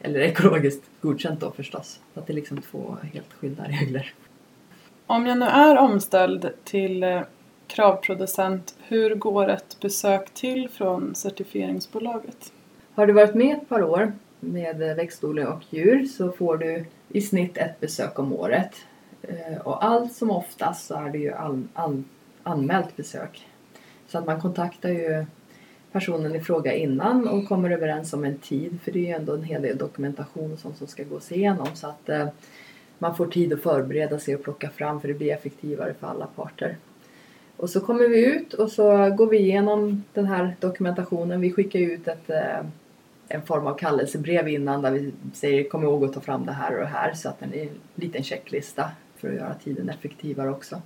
eller 0.00 0.20
ekologiskt 0.20 0.84
godkänt 1.00 1.40
då 1.40 1.50
förstås. 1.50 2.00
Så 2.14 2.20
att 2.20 2.26
det 2.26 2.32
är 2.32 2.34
liksom 2.34 2.62
två 2.62 2.96
helt 3.12 3.32
skilda 3.32 3.64
regler. 3.64 4.12
Om 5.06 5.26
jag 5.26 5.38
nu 5.38 5.46
är 5.46 5.78
omställd 5.78 6.50
till 6.64 7.02
eh, 7.02 7.20
kravproducent, 7.66 8.74
hur 8.82 9.14
går 9.14 9.48
ett 9.48 9.76
besök 9.80 10.30
till 10.34 10.68
från 10.68 11.14
certifieringsbolaget? 11.14 12.52
Har 12.98 13.06
du 13.06 13.12
varit 13.12 13.34
med 13.34 13.56
ett 13.56 13.68
par 13.68 13.82
år 13.82 14.12
med 14.40 14.96
växtodling 14.96 15.46
och 15.46 15.62
djur 15.70 16.04
så 16.04 16.32
får 16.32 16.56
du 16.56 16.84
i 17.08 17.20
snitt 17.20 17.56
ett 17.56 17.80
besök 17.80 18.18
om 18.18 18.32
året. 18.32 18.74
Eh, 19.22 19.58
och 19.58 19.84
allt 19.84 20.12
som 20.12 20.30
oftast 20.30 20.86
så 20.86 20.94
är 20.94 21.10
det 21.10 21.18
ju 21.18 21.32
an, 21.32 21.68
an, 21.74 22.04
anmält 22.42 22.96
besök. 22.96 23.46
Så 24.08 24.18
att 24.18 24.26
man 24.26 24.40
kontaktar 24.40 24.88
ju 24.88 25.26
personen 25.92 26.34
i 26.34 26.40
fråga 26.40 26.74
innan 26.74 27.28
och 27.28 27.48
kommer 27.48 27.70
överens 27.70 28.12
om 28.12 28.24
en 28.24 28.38
tid 28.38 28.78
för 28.84 28.92
det 28.92 28.98
är 28.98 29.06
ju 29.06 29.12
ändå 29.12 29.34
en 29.34 29.42
hel 29.42 29.62
del 29.62 29.78
dokumentation 29.78 30.52
och 30.52 30.58
sånt 30.58 30.76
som 30.76 30.86
ska 30.86 31.04
gås 31.04 31.32
igenom 31.32 31.68
så 31.74 31.86
att 31.86 32.08
eh, 32.08 32.28
man 32.98 33.16
får 33.16 33.26
tid 33.26 33.52
att 33.52 33.62
förbereda 33.62 34.18
sig 34.18 34.34
och 34.34 34.42
plocka 34.42 34.70
fram 34.70 35.00
för 35.00 35.08
det 35.08 35.14
blir 35.14 35.32
effektivare 35.32 35.94
för 36.00 36.06
alla 36.06 36.26
parter. 36.26 36.76
Och 37.56 37.70
så 37.70 37.80
kommer 37.80 38.08
vi 38.08 38.26
ut 38.26 38.54
och 38.54 38.72
så 38.72 39.10
går 39.10 39.26
vi 39.26 39.38
igenom 39.38 40.04
den 40.12 40.26
här 40.26 40.56
dokumentationen. 40.60 41.40
Vi 41.40 41.52
skickar 41.52 41.78
ut 41.78 42.08
ett, 42.08 42.30
eh, 42.30 42.60
en 43.28 43.42
form 43.42 43.66
av 43.66 43.74
kallelsebrev 43.74 44.48
innan 44.48 44.82
där 44.82 44.90
vi 44.90 45.12
säger 45.34 45.68
kom 45.68 45.82
ihåg 45.82 46.04
att 46.04 46.12
ta 46.12 46.20
fram 46.20 46.46
det 46.46 46.52
här 46.52 46.74
och 46.74 46.80
det 46.80 46.86
här 46.86 47.14
så 47.14 47.28
att 47.28 47.40
det 47.40 47.60
är 47.60 47.62
en 47.62 47.80
liten 47.94 48.22
checklista 48.22 48.90
för 49.16 49.28
att 49.28 49.34
göra 49.34 49.54
tiden 49.54 49.88
effektivare 49.88 50.50
också. 50.50 50.82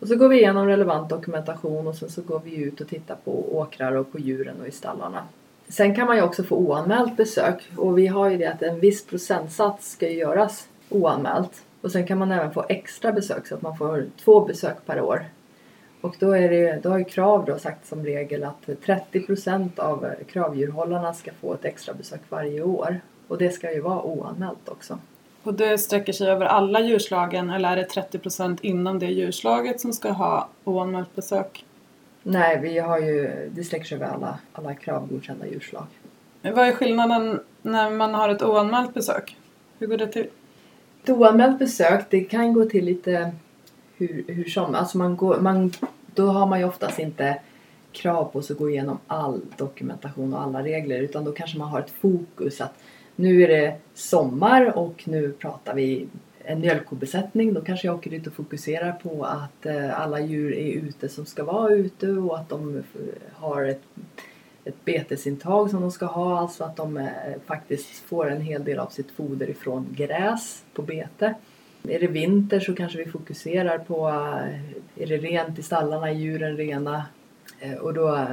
Och 0.00 0.08
så 0.08 0.16
går 0.16 0.28
vi 0.28 0.36
igenom 0.36 0.66
relevant 0.66 1.08
dokumentation 1.08 1.86
och 1.86 1.96
sen 1.96 2.10
så 2.10 2.22
går 2.22 2.40
vi 2.44 2.56
ut 2.56 2.80
och 2.80 2.88
tittar 2.88 3.16
på 3.24 3.56
åkrar 3.58 3.92
och 3.92 4.12
på 4.12 4.18
djuren 4.18 4.60
och 4.60 4.68
i 4.68 4.70
stallarna. 4.70 5.26
Sen 5.68 5.94
kan 5.94 6.06
man 6.06 6.16
ju 6.16 6.22
också 6.22 6.42
få 6.42 6.56
oanmält 6.56 7.16
besök 7.16 7.70
och 7.76 7.98
vi 7.98 8.06
har 8.06 8.30
ju 8.30 8.36
det 8.36 8.46
att 8.46 8.62
en 8.62 8.80
viss 8.80 9.06
procentsats 9.06 9.92
ska 9.92 10.08
ju 10.08 10.18
göras 10.18 10.68
oanmält. 10.88 11.62
Och 11.80 11.92
sen 11.92 12.06
kan 12.06 12.18
man 12.18 12.32
även 12.32 12.52
få 12.52 12.64
extra 12.68 13.12
besök 13.12 13.46
så 13.46 13.54
att 13.54 13.62
man 13.62 13.76
får 13.76 14.06
två 14.24 14.40
besök 14.44 14.76
per 14.86 15.00
år. 15.00 15.26
Och 16.02 16.16
då, 16.18 16.32
är 16.32 16.50
det, 16.50 16.82
då 16.82 16.88
har 16.88 16.98
ju 16.98 17.04
Krav 17.04 17.44
då 17.44 17.58
sagt 17.58 17.86
som 17.86 18.04
regel 18.04 18.44
att 18.44 18.66
30% 18.66 19.80
av 19.80 20.06
kravdjurhållarna 20.28 21.14
ska 21.14 21.30
få 21.40 21.54
ett 21.54 21.64
extra 21.64 21.94
besök 21.94 22.20
varje 22.28 22.62
år. 22.62 23.00
Och 23.28 23.38
det 23.38 23.50
ska 23.50 23.72
ju 23.72 23.80
vara 23.80 24.02
oanmält 24.02 24.68
också. 24.68 24.98
Och 25.42 25.54
det 25.54 25.78
sträcker 25.78 26.12
sig 26.12 26.30
över 26.30 26.46
alla 26.46 26.80
djurslagen 26.80 27.50
eller 27.50 27.72
är 27.72 27.76
det 27.76 27.88
30% 27.88 28.58
inom 28.62 28.98
det 28.98 29.06
djurslaget 29.06 29.80
som 29.80 29.92
ska 29.92 30.10
ha 30.10 30.48
oanmält 30.64 31.14
besök? 31.14 31.64
Nej, 32.22 32.60
vi 32.60 32.78
har 32.78 32.98
ju, 32.98 33.50
det 33.54 33.64
sträcker 33.64 33.84
sig 33.84 33.96
över 33.96 34.06
alla, 34.06 34.38
alla 34.52 34.74
kravgodkända 34.74 35.46
djurslag. 35.46 35.86
Vad 36.42 36.68
är 36.68 36.72
skillnaden 36.72 37.40
när 37.62 37.90
man 37.90 38.14
har 38.14 38.28
ett 38.28 38.42
oanmält 38.42 38.94
besök? 38.94 39.36
Hur 39.78 39.86
går 39.86 39.96
det 39.96 40.06
till? 40.06 40.26
Ett 41.02 41.10
oanmält 41.10 41.58
besök, 41.58 42.04
det 42.10 42.20
kan 42.20 42.52
gå 42.52 42.64
till 42.64 42.84
lite 42.84 43.32
hur, 44.06 44.34
hur 44.34 44.44
som. 44.44 44.74
Alltså 44.74 44.98
man 44.98 45.16
går, 45.16 45.40
man, 45.40 45.72
då 46.14 46.26
har 46.26 46.46
man 46.46 46.58
ju 46.58 46.64
oftast 46.64 46.98
inte 46.98 47.38
krav 47.92 48.24
på 48.24 48.42
sig 48.42 48.54
att 48.54 48.58
gå 48.58 48.70
igenom 48.70 48.98
all 49.06 49.40
dokumentation 49.56 50.34
och 50.34 50.42
alla 50.42 50.62
regler 50.62 51.00
utan 51.00 51.24
då 51.24 51.32
kanske 51.32 51.58
man 51.58 51.68
har 51.68 51.80
ett 51.80 51.90
fokus 51.90 52.60
att 52.60 52.74
nu 53.16 53.42
är 53.42 53.48
det 53.48 53.76
sommar 53.94 54.78
och 54.78 55.02
nu 55.06 55.32
pratar 55.32 55.74
vi 55.74 56.06
en 56.44 56.60
mjölkkobesättning. 56.60 57.54
Då 57.54 57.60
kanske 57.60 57.86
jag 57.86 57.96
åker 57.96 58.10
dit 58.10 58.26
och 58.26 58.32
fokuserar 58.32 58.92
på 58.92 59.24
att 59.24 59.66
eh, 59.66 60.00
alla 60.00 60.20
djur 60.20 60.54
är 60.54 60.72
ute 60.72 61.08
som 61.08 61.26
ska 61.26 61.44
vara 61.44 61.74
ute 61.74 62.08
och 62.10 62.38
att 62.38 62.48
de 62.48 62.82
har 63.32 63.64
ett, 63.64 63.82
ett 64.64 64.84
betesintag 64.84 65.70
som 65.70 65.80
de 65.80 65.90
ska 65.90 66.06
ha. 66.06 66.38
Alltså 66.38 66.64
att 66.64 66.76
de 66.76 66.96
eh, 66.96 67.06
faktiskt 67.46 67.88
får 67.88 68.30
en 68.30 68.40
hel 68.40 68.64
del 68.64 68.78
av 68.78 68.86
sitt 68.86 69.10
foder 69.10 69.50
ifrån 69.50 69.86
gräs 69.96 70.62
på 70.74 70.82
bete. 70.82 71.34
Är 71.88 72.00
det 72.00 72.06
vinter 72.06 72.60
så 72.60 72.74
kanske 72.74 72.98
vi 72.98 73.10
fokuserar 73.10 73.78
på 73.78 74.08
eh, 74.08 75.02
är 75.02 75.06
det 75.06 75.16
rent 75.16 75.58
i 75.58 75.62
stallarna, 75.62 76.08
är 76.08 76.14
djuren 76.14 76.56
rena? 76.56 77.04
Eh, 77.60 77.74
och 77.74 77.94
då 77.94 78.16
eh, 78.16 78.26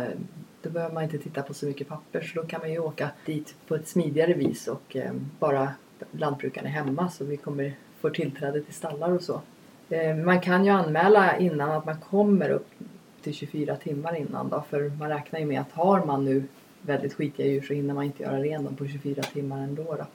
då 0.62 0.70
behöver 0.70 0.94
man 0.94 1.04
inte 1.04 1.18
titta 1.18 1.42
på 1.42 1.54
så 1.54 1.66
mycket 1.66 1.88
papper 1.88 2.22
så 2.22 2.42
då 2.42 2.48
kan 2.48 2.62
man 2.62 2.72
ju 2.72 2.80
åka 2.80 3.10
dit 3.26 3.56
på 3.68 3.76
ett 3.76 3.88
smidigare 3.88 4.34
vis 4.34 4.68
och 4.68 4.98
bara 5.40 5.72
lantbrukarna 6.12 6.68
är 6.68 6.72
hemma 6.72 7.10
så 7.10 7.26
vi 7.26 7.38
kommer 7.38 7.74
få 8.02 8.10
tillträde 8.10 8.62
till 8.62 8.74
stallar 8.74 9.12
och 9.12 9.22
så. 9.22 9.42
Man 10.26 10.42
kan 10.42 10.66
ju 10.66 10.72
anmäla 10.72 11.38
innan 11.38 11.72
att 11.72 11.86
man 11.86 11.98
kommer 12.00 12.50
upp 12.50 12.68
till 13.22 13.34
24 13.34 13.76
timmar 13.76 14.16
innan 14.16 14.50
då 14.50 14.64
för 14.70 14.90
man 14.90 15.10
räknar 15.10 15.40
ju 15.40 15.46
med 15.46 15.62
att 15.62 15.72
har 15.72 16.06
man 16.06 16.26
nu 16.26 16.44
väldigt 16.82 17.14
skitiga 17.14 17.48
djur 17.48 17.62
så 17.62 17.74
hinner 17.74 17.94
man 17.94 18.04
inte 18.04 18.24
göra 18.24 18.44
ren 18.44 18.64
dem 18.64 18.76
på 18.76 18.88
24 18.88 19.24
timmar 19.24 19.64
ändå 19.64 19.84
då. 19.84 20.06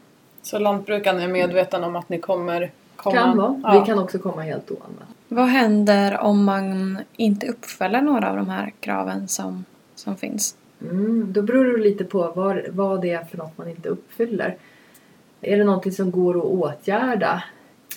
Så 0.43 0.59
lantbrukarna 0.59 1.23
är 1.23 1.29
medvetna 1.29 1.87
om 1.87 1.97
att 1.97 2.09
ni 2.09 2.19
kommer 2.19 2.71
komma? 2.97 3.17
Kan 3.17 3.37
vara. 3.37 3.61
Ja. 3.63 3.81
Vi 3.81 3.87
kan 3.87 3.99
också 3.99 4.19
komma 4.19 4.43
helt 4.43 4.71
oanmält. 4.71 5.11
Vad 5.29 5.47
händer 5.47 6.19
om 6.19 6.45
man 6.45 6.99
inte 7.17 7.47
uppfyller 7.47 8.03
några 8.03 8.31
av 8.31 8.37
de 8.37 8.49
här 8.49 8.73
kraven 8.81 9.29
som 9.29 9.65
som 9.95 10.17
finns? 10.17 10.57
Mm, 10.83 11.33
då 11.33 11.43
beror 11.43 11.65
det 11.65 11.83
lite 11.83 12.05
på 12.05 12.33
vad, 12.37 12.61
vad 12.71 13.03
det 13.03 13.11
är 13.11 13.25
för 13.25 13.39
något 13.39 13.59
man 13.59 13.69
inte 13.69 13.89
uppfyller. 13.89 14.57
Är 15.41 15.59
det 15.59 15.65
någonting 15.65 15.93
som 15.93 16.11
går 16.11 16.39
att 16.39 16.45
åtgärda? 16.45 17.45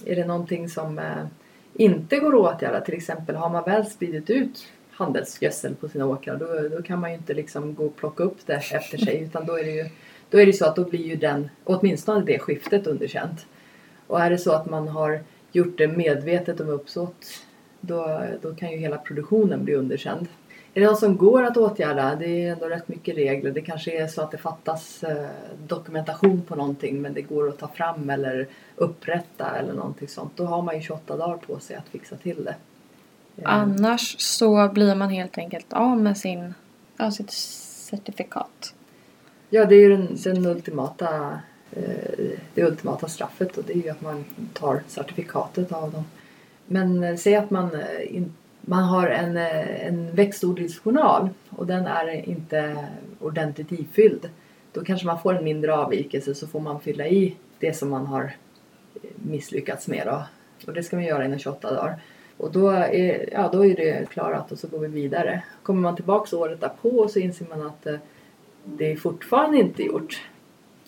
Är 0.06 0.16
det 0.16 0.25
någonting 0.25 0.70
som 0.70 1.00
eh, 1.00 1.25
inte 1.74 2.20
går 2.20 2.48
att 2.48 2.56
åtgärda? 2.56 2.82
Till 2.82 2.94
exempel 2.94 3.36
har 3.36 3.50
man 3.50 3.63
väl 3.63 3.86
spridit 3.86 4.30
ut 4.30 4.68
handelsgödsel 4.92 5.75
på 5.75 5.89
sina 5.89 6.06
åkrar 6.06 6.38
då, 6.38 6.75
då 6.77 6.84
kan 6.84 7.00
man 7.00 7.10
ju 7.10 7.18
inte 7.18 7.34
liksom 7.34 7.75
gå 7.75 7.86
och 7.86 7.96
plocka 7.96 8.24
upp 8.24 8.38
det 8.46 8.54
efter 8.54 8.98
sig 8.98 9.24
utan 9.24 9.46
då 9.46 9.60
är 9.60 9.63
det 9.63 9.72
ju 9.72 9.89
då 10.30 10.39
är 10.39 10.46
det 10.46 10.54
så 10.54 10.66
att 10.66 10.75
då 10.75 10.84
blir 10.84 11.06
ju 11.06 11.16
den, 11.16 11.50
åtminstone 11.63 12.25
det 12.25 12.39
skiftet 12.39 12.88
underkänt. 12.88 13.46
Och 14.08 14.22
är 14.22 14.30
det 14.30 14.38
så 14.38 14.52
att 14.52 14.70
man 14.70 14.88
har 14.88 15.20
gjort 15.52 15.78
det 15.78 15.88
medvetet 15.88 16.60
om 16.60 16.70
uppsåt 16.70 17.26
då, 17.82 18.24
då 18.42 18.56
kan 18.56 18.72
ju 18.72 18.78
hela 18.78 18.98
produktionen 18.98 19.66
bli 19.66 19.76
underkänd. 19.76 20.28
Är 20.74 20.82
det 20.82 20.88
något 20.88 21.00
som 21.00 21.18
går 21.18 21.44
att 21.44 21.58
åtgärda? 21.58 22.16
Det 22.16 22.44
är 22.44 22.52
ändå 22.52 22.66
rätt 22.66 22.88
mycket 22.88 23.16
regler. 23.16 23.52
Det 23.52 23.62
kanske 23.62 24.04
är 24.04 24.08
så 24.08 24.22
att 24.22 24.32
det 24.32 24.38
fattas 24.38 25.04
eh, 25.04 25.28
dokumentation 25.68 26.42
på 26.42 26.56
någonting 26.56 27.02
men 27.02 27.14
det 27.14 27.22
går 27.22 27.50
att 27.50 27.58
ta 27.58 27.68
fram 27.68 28.10
eller 28.10 28.48
upprätta 28.76 29.56
eller 29.56 29.74
någonting 29.74 30.08
sånt. 30.08 30.32
Då 30.36 30.46
har 30.46 30.62
man 30.62 30.76
ju 30.76 30.82
28 30.82 31.18
dagar 31.18 31.38
på 31.38 31.60
sig 31.60 31.76
att 31.76 31.88
fixa 31.88 32.16
till 32.16 32.44
det. 32.44 32.56
Annars 33.44 34.16
så 34.20 34.70
blir 34.74 34.96
man 34.96 35.10
helt 35.10 35.38
enkelt 35.38 35.74
av 35.74 35.98
med 35.98 36.18
sin, 36.18 36.54
ja, 36.98 37.12
sitt 37.12 37.32
certifikat. 37.32 38.74
Ja, 39.50 39.66
det 39.66 39.76
är 39.76 39.80
ju 39.80 39.98
den, 39.98 40.18
den 40.24 40.46
ultimata, 40.46 41.16
eh, 41.16 41.38
Eh, 41.72 42.30
det 42.54 42.64
ultimata 42.64 43.08
straffet 43.08 43.58
och 43.58 43.64
det 43.64 43.74
är 43.74 43.78
ju 43.84 43.90
att 43.90 44.02
man 44.02 44.26
tar 44.54 44.84
certifikatet 44.88 45.72
av 45.72 45.92
dem. 45.92 46.04
Men 46.66 47.04
eh, 47.04 47.16
säg 47.16 47.36
att 47.36 47.50
man 47.50 47.76
eh, 47.76 48.24
man 48.62 48.84
har 48.84 49.08
en, 49.08 49.38
en 49.38 50.16
växtodlingsjournal 50.16 51.30
och 51.50 51.68
den 51.68 51.86
är 51.86 52.30
inte 52.30 52.88
ordentligt 53.20 53.72
ifylld. 53.72 54.30
Då 54.72 54.84
kanske 54.84 55.06
man 55.06 55.22
får 55.22 55.36
en 55.36 55.44
mindre 55.44 55.76
avvikelse 55.76 56.36
så 56.36 56.48
får 56.48 56.60
man 56.60 56.80
fylla 56.80 57.08
i 57.08 57.36
det 57.60 57.74
som 57.74 57.90
man 57.90 58.06
har 58.06 58.36
misslyckats 59.16 59.88
med 59.88 60.08
då. 60.08 60.24
Och 60.68 60.74
det 60.74 60.84
ska 60.84 60.96
man 60.96 61.06
göra 61.06 61.26
inom 61.26 61.40
28 61.40 61.74
dagar. 61.74 62.00
Och 62.38 62.52
då 62.52 62.70
är, 62.70 63.30
ja, 63.32 63.50
då 63.54 63.66
är 63.66 63.76
det 63.76 64.10
klarat 64.10 64.52
och 64.52 64.60
så 64.60 64.68
går 64.68 64.80
vi 64.80 64.88
vidare. 64.88 65.44
Kommer 65.64 65.82
man 65.82 65.96
tillbaks 65.96 66.34
året 66.34 66.62
därpå 66.62 67.08
så 67.08 67.20
inser 67.20 67.46
man 67.50 67.68
att 67.68 67.88
det 68.64 68.92
är 68.92 68.96
fortfarande 68.96 69.58
inte 69.58 69.84
gjort. 69.84 70.22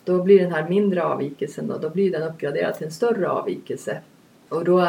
Då 0.09 0.23
blir 0.23 0.39
den 0.39 0.51
här 0.51 0.69
mindre 0.69 1.03
avvikelsen 1.03 1.67
då, 1.67 1.77
då 1.77 1.89
blir 1.89 2.11
den 2.11 2.23
uppgraderad 2.23 2.75
till 2.75 2.85
en 2.85 2.91
större 2.91 3.29
avvikelse. 3.29 4.01
Och 4.49 4.63
då 4.63 4.87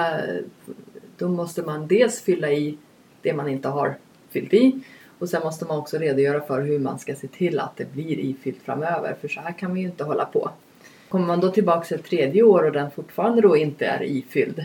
då 1.20 1.28
måste 1.28 1.62
man 1.62 1.86
dels 1.86 2.20
fylla 2.20 2.50
i 2.50 2.78
det 3.22 3.32
man 3.32 3.48
inte 3.48 3.68
har 3.68 3.94
fyllt 4.28 4.54
i 4.54 4.80
och 5.18 5.28
sen 5.28 5.42
måste 5.42 5.64
man 5.64 5.78
också 5.78 5.98
redogöra 5.98 6.40
för 6.40 6.62
hur 6.62 6.78
man 6.78 6.98
ska 6.98 7.14
se 7.14 7.28
till 7.28 7.60
att 7.60 7.76
det 7.76 7.92
blir 7.92 8.18
ifyllt 8.18 8.62
framöver 8.62 9.16
för 9.20 9.28
så 9.28 9.40
här 9.40 9.52
kan 9.52 9.74
vi 9.74 9.80
ju 9.80 9.86
inte 9.86 10.04
hålla 10.04 10.24
på. 10.24 10.50
Kommer 11.08 11.26
man 11.26 11.40
då 11.40 11.50
tillbaks 11.50 11.92
ett 11.92 12.04
tredje 12.04 12.42
år 12.42 12.64
och 12.64 12.72
den 12.72 12.90
fortfarande 12.90 13.42
då 13.42 13.56
inte 13.56 13.86
är 13.86 14.02
ifylld 14.02 14.64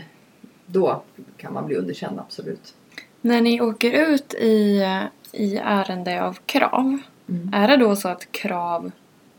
då 0.66 1.02
kan 1.36 1.52
man 1.52 1.66
bli 1.66 1.76
underkänd 1.76 2.20
absolut. 2.20 2.74
När 3.20 3.40
ni 3.40 3.60
åker 3.60 4.12
ut 4.12 4.34
i, 4.34 4.84
i 5.32 5.56
ärende 5.56 6.24
av 6.24 6.38
krav, 6.46 6.98
mm. 7.28 7.50
är 7.54 7.68
det 7.68 7.76
då 7.76 7.96
så 7.96 8.08
att 8.08 8.32
krav 8.32 8.90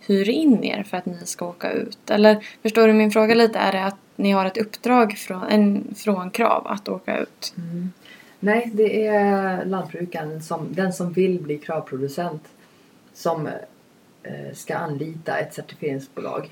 hyr 0.08 0.30
in 0.30 0.64
er 0.64 0.84
för 0.84 0.98
att 0.98 1.06
ni 1.06 1.18
ska 1.26 1.48
åka 1.48 1.72
ut? 1.72 2.10
Eller 2.10 2.46
förstår 2.62 2.88
du 2.88 2.94
min 2.94 3.12
fråga 3.12 3.36
lite? 3.36 3.60
Är 3.60 3.72
det 3.72 3.86
att 3.86 3.98
ni 4.16 4.32
har 4.32 4.46
ett 4.46 4.58
uppdrag 4.58 5.18
från, 5.18 5.44
en, 5.44 5.96
från 5.98 6.32
Krav 6.32 6.68
att 6.68 6.90
åka 6.90 7.18
ut? 7.18 7.54
Mm. 7.58 7.92
Nej, 8.40 8.72
det 8.74 9.08
är 9.08 9.66
lantbrukaren, 9.66 10.42
som, 10.42 10.68
den 10.70 10.94
som 10.94 11.14
vill 11.14 11.40
bli 11.40 11.58
kravproducent, 11.58 12.44
som 13.14 13.48
eh, 14.24 14.54
ska 14.54 14.76
anlita 14.76 15.38
ett 15.38 15.54
certifieringsbolag 15.54 16.50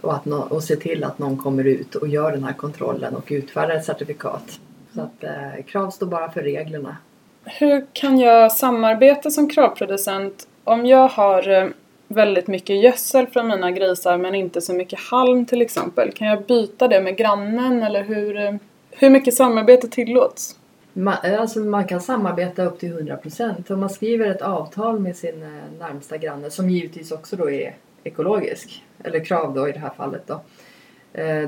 och, 0.00 0.14
att 0.14 0.24
no, 0.24 0.34
och 0.34 0.62
se 0.62 0.76
till 0.76 1.04
att 1.04 1.18
någon 1.18 1.36
kommer 1.36 1.64
ut 1.64 1.94
och 1.94 2.08
gör 2.08 2.32
den 2.32 2.44
här 2.44 2.52
kontrollen 2.52 3.14
och 3.14 3.24
utfärdar 3.28 3.74
ett 3.74 3.84
certifikat. 3.84 4.60
Så 4.94 5.00
att 5.00 5.24
eh, 5.24 5.64
krav 5.66 5.90
står 5.90 6.06
bara 6.06 6.30
för 6.30 6.42
reglerna. 6.42 6.96
Hur 7.44 7.86
kan 7.92 8.18
jag 8.18 8.52
samarbeta 8.52 9.30
som 9.30 9.48
kravproducent 9.48 10.48
om 10.64 10.86
jag 10.86 11.08
har 11.08 11.48
eh, 11.48 11.68
väldigt 12.12 12.46
mycket 12.46 12.82
gödsel 12.82 13.26
från 13.26 13.48
mina 13.48 13.70
grisar 13.70 14.18
men 14.18 14.34
inte 14.34 14.60
så 14.60 14.72
mycket 14.72 14.98
halm 14.98 15.46
till 15.46 15.62
exempel? 15.62 16.12
Kan 16.12 16.28
jag 16.28 16.42
byta 16.42 16.88
det 16.88 17.00
med 17.00 17.16
grannen 17.16 17.82
eller 17.82 18.02
hur, 18.02 18.36
eh, 18.36 18.54
hur 18.90 19.10
mycket 19.10 19.34
samarbete 19.34 19.88
tillåts? 19.88 20.56
Man, 20.92 21.14
eh, 21.24 21.40
alltså 21.40 21.58
man 21.58 21.86
kan 21.86 22.00
samarbeta 22.00 22.64
upp 22.64 22.78
till 22.80 22.92
100% 22.92 23.70
om 23.70 23.80
man 23.80 23.90
skriver 23.90 24.26
ett 24.26 24.42
avtal 24.42 25.00
med 25.00 25.16
sin 25.16 25.42
eh, 25.42 25.78
närmsta 25.78 26.16
granne 26.16 26.50
som 26.50 26.70
givetvis 26.70 27.12
också 27.12 27.36
då 27.36 27.50
är 27.50 27.74
ekologisk, 28.04 28.84
eller 29.04 29.24
krav 29.24 29.54
då 29.54 29.68
i 29.68 29.72
det 29.72 29.78
här 29.78 29.92
fallet 29.96 30.22
då. 30.26 30.40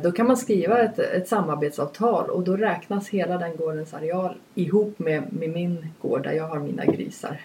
Då 0.03 0.13
kan 0.13 0.27
man 0.27 0.37
skriva 0.37 0.79
ett, 0.79 0.99
ett 0.99 1.29
samarbetsavtal 1.29 2.31
och 2.31 2.43
då 2.43 2.57
räknas 2.57 3.09
hela 3.09 3.39
den 3.39 3.57
gårdens 3.57 3.95
areal 3.95 4.35
ihop 4.55 4.99
med, 4.99 5.23
med 5.33 5.51
min 5.51 5.87
gård 6.03 6.23
där 6.23 6.33
jag 6.33 6.49
har 6.49 6.59
mina 6.59 6.85
grisar. 6.85 7.41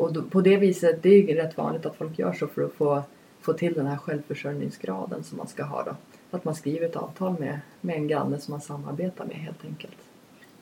Och 0.00 0.12
då, 0.12 0.22
på 0.22 0.40
det 0.40 0.56
viset, 0.56 1.02
det 1.02 1.08
är 1.08 1.22
ju 1.22 1.34
rätt 1.34 1.56
vanligt 1.56 1.86
att 1.86 1.96
folk 1.96 2.18
gör 2.18 2.32
så 2.32 2.46
för 2.46 2.62
att 2.62 2.72
få, 2.72 3.02
få 3.40 3.52
till 3.52 3.74
den 3.74 3.86
här 3.86 3.96
självförsörjningsgraden 3.96 5.24
som 5.24 5.38
man 5.38 5.46
ska 5.46 5.64
ha 5.64 5.82
då. 5.82 5.96
Att 6.30 6.44
man 6.44 6.54
skriver 6.54 6.86
ett 6.86 6.96
avtal 6.96 7.38
med, 7.38 7.60
med 7.80 7.96
en 7.96 8.08
granne 8.08 8.38
som 8.38 8.52
man 8.52 8.60
samarbetar 8.60 9.24
med 9.24 9.36
helt 9.36 9.64
enkelt. 9.64 9.96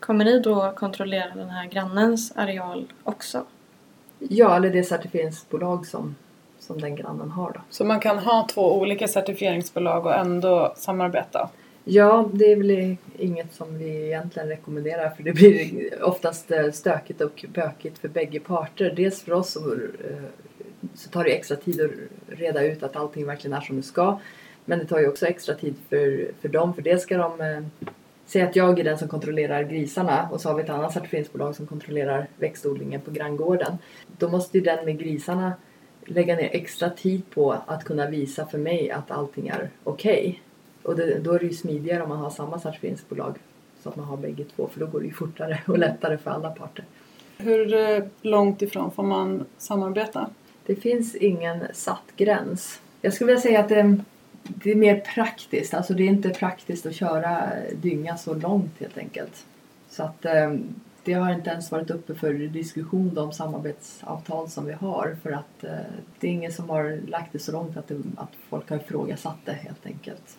Kommer 0.01 0.25
ni 0.25 0.41
då 0.41 0.73
kontrollera 0.77 1.35
den 1.35 1.51
här 1.51 1.67
grannens 1.67 2.33
areal 2.37 2.93
också? 3.05 3.45
Ja, 4.19 4.57
eller 4.57 4.71
det 4.71 4.85
certifieringsbolag 4.85 5.87
som, 5.87 6.15
som 6.59 6.81
den 6.81 6.97
grannen 6.97 7.31
har 7.31 7.53
då. 7.53 7.61
Så 7.71 7.85
man 7.85 8.01
kan 8.01 8.19
ha 8.19 8.47
två 8.51 8.81
olika 8.81 9.09
certifieringsbolag 9.09 10.07
och 10.07 10.15
ändå 10.15 10.73
samarbeta? 10.77 11.51
Ja, 11.91 12.31
det 12.33 12.53
är 12.53 12.57
väl 12.57 12.97
inget 13.19 13.55
som 13.55 13.79
vi 13.79 14.07
egentligen 14.07 14.49
rekommenderar 14.49 15.11
för 15.11 15.23
det 15.23 15.33
blir 15.33 16.03
oftast 16.03 16.51
eh, 16.51 16.71
stökigt 16.71 17.21
och 17.21 17.45
bökigt 17.55 17.99
för 17.99 18.09
bägge 18.09 18.41
parter. 18.41 18.93
Dels 18.97 19.23
för 19.23 19.33
oss 19.33 19.51
så, 19.51 19.73
eh, 19.75 20.23
så 20.95 21.11
tar 21.11 21.25
det 21.25 21.31
extra 21.31 21.57
tid 21.57 21.81
att 21.81 21.91
reda 22.39 22.65
ut 22.65 22.83
att 22.83 22.97
allting 22.97 23.27
verkligen 23.27 23.57
är 23.57 23.61
som 23.61 23.77
det 23.77 23.83
ska. 23.83 24.21
Men 24.65 24.79
det 24.79 24.85
tar 24.85 24.99
ju 24.99 25.09
också 25.09 25.27
extra 25.27 25.55
tid 25.55 25.75
för, 25.89 26.31
för 26.41 26.49
dem 26.49 26.75
för 26.75 26.83
dels 26.83 27.03
ska 27.03 27.17
de 27.17 27.41
eh, 27.41 27.47
säga 27.47 27.67
Säg 28.27 28.43
att 28.43 28.57
jag 28.57 28.81
är 28.81 28.85
den 28.85 28.99
som 28.99 29.09
kontrollerar 29.09 29.63
grisarna 29.63 30.29
och 30.33 30.41
så 30.41 30.49
har 30.49 30.57
vi 30.57 30.63
ett 30.63 30.71
annat 30.71 30.93
certifieringsbolag 30.93 31.57
som 31.57 31.67
kontrollerar 31.67 32.27
växtodlingen 32.37 33.01
på 33.01 33.11
granngården. 33.11 33.79
Då 34.19 34.29
måste 34.29 34.59
ju 34.59 34.65
den 34.65 34.85
med 34.85 34.99
grisarna 34.99 35.53
lägga 36.05 36.37
ner 36.37 36.49
extra 36.53 36.91
tid 36.91 37.23
på 37.31 37.57
att 37.67 37.85
kunna 37.85 38.11
visa 38.11 38.47
för 38.47 38.59
mig 38.59 38.91
att 38.91 39.11
allting 39.11 39.49
är 39.49 39.71
okej. 39.85 40.21
Okay. 40.21 40.39
Och 40.89 40.97
det, 40.97 41.19
då 41.19 41.33
är 41.33 41.39
det 41.39 41.47
ju 41.47 41.53
smidigare 41.53 42.03
om 42.03 42.09
man 42.09 42.19
har 42.19 42.31
samma 42.31 42.59
certifieringsbolag 42.61 43.37
så 43.83 43.89
att 43.89 43.97
man 43.97 44.05
har 44.05 44.17
bägge 44.17 44.45
två 44.45 44.69
för 44.73 44.81
då 44.81 44.87
går 44.87 45.01
det 45.01 45.07
ju 45.07 45.13
fortare 45.13 45.63
och 45.67 45.79
lättare 45.79 46.19
för 46.19 46.31
alla 46.31 46.51
parter. 46.51 46.85
Hur 47.39 47.75
eh, 47.75 48.05
långt 48.23 48.63
ifrån 48.63 48.91
får 48.91 49.03
man 49.03 49.45
samarbeta? 49.59 50.31
Det 50.67 50.77
finns 50.77 51.15
ingen 51.15 51.65
satt 51.73 52.03
gräns. 52.17 52.81
Jag 53.01 53.15
skulle 53.15 53.27
vilja 53.27 53.41
säga 53.41 53.61
att 53.61 53.69
det, 53.69 53.99
det 54.43 54.71
är 54.71 54.75
mer 54.75 55.01
praktiskt. 55.01 55.75
Alltså 55.75 55.95
det 55.95 56.03
är 56.03 56.09
inte 56.09 56.31
praktiskt 56.31 56.87
att 56.87 56.95
köra 56.95 57.49
dynga 57.75 58.17
så 58.17 58.35
långt 58.35 58.81
helt 58.81 58.99
enkelt. 58.99 59.47
Så 59.91 60.03
att 60.03 60.25
eh, 60.25 60.55
det 61.05 61.13
har 61.13 61.33
inte 61.33 61.51
ens 61.51 61.71
varit 61.71 61.91
uppe 61.91 62.15
för 62.15 62.35
diskussion 62.35 63.15
de 63.15 63.33
samarbetsavtal 63.33 64.49
som 64.49 64.67
vi 64.67 64.73
har 64.73 65.17
för 65.23 65.31
att 65.31 65.65
eh, 65.65 65.71
det 66.21 66.27
är 66.27 66.33
ingen 66.33 66.53
som 66.53 66.71
har 66.71 67.01
lagt 67.07 67.33
det 67.33 67.39
så 67.39 67.53
långt 67.53 67.77
att, 67.77 67.89
det, 67.89 68.03
att 68.17 68.33
folk 68.49 68.71
har 68.71 68.77
ifrågasatt 68.77 69.39
det 69.45 69.53
helt 69.53 69.87
enkelt. 69.87 70.39